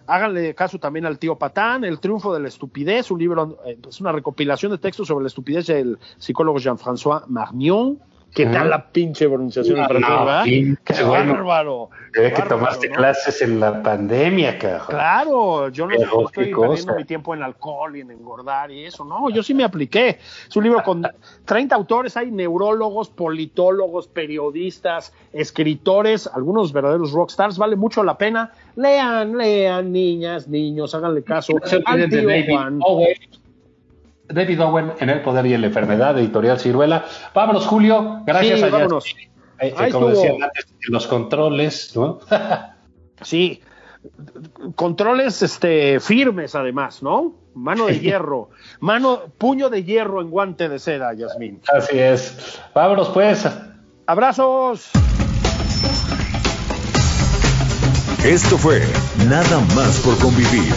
[0.06, 4.00] háganle caso también al tío Patán, El triunfo de la estupidez, un libro, eh, es
[4.00, 8.00] una recopilación de textos sobre la estupidez del psicólogo Jean-François Marmion
[8.34, 11.90] ¿Qué tal la pinche pronunciación no, no, ¡Qué bárbaro!
[12.12, 14.92] que tomaste clases en la pandemia, carajo.
[14.92, 19.06] Claro, yo no, estoy perdiendo mi tiempo en alcohol y en engordar y eso.
[19.06, 20.20] No, yo sí me apliqué.
[20.48, 21.04] Es un libro con
[21.46, 27.58] 30 autores, hay neurólogos, politólogos, periodistas, escritores, algunos verdaderos rockstars.
[27.58, 28.52] Vale mucho la pena.
[28.76, 31.54] Lean, lean, niñas, niños, háganle caso.
[31.86, 32.80] al tío Juan.
[34.28, 37.06] David Owen en El Poder y en la Enfermedad, editorial Ciruela.
[37.34, 38.22] Vámonos, Julio.
[38.26, 39.06] Gracias sí, a vámonos.
[39.60, 42.20] Eh, eh, como decían antes, los controles, ¿no?
[43.22, 43.62] sí.
[44.76, 47.34] Controles este, firmes, además, ¿no?
[47.54, 48.50] Mano de hierro.
[48.80, 51.62] Mano, puño de hierro en guante de seda, Yasmín.
[51.74, 52.60] Así es.
[52.74, 53.48] Vámonos, pues.
[54.06, 54.90] Abrazos.
[58.26, 58.82] Esto fue
[59.28, 60.74] Nada más por convivir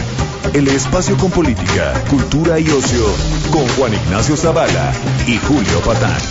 [0.53, 3.05] el espacio con política, cultura y ocio
[3.51, 4.93] con Juan Ignacio Zavala
[5.27, 6.21] y Julio Patán.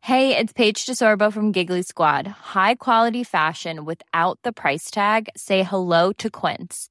[0.00, 2.26] Hey, it's Paige DeSorbo from Giggly Squad.
[2.26, 5.28] High quality fashion without the price tag.
[5.34, 6.90] Say hello to Quince.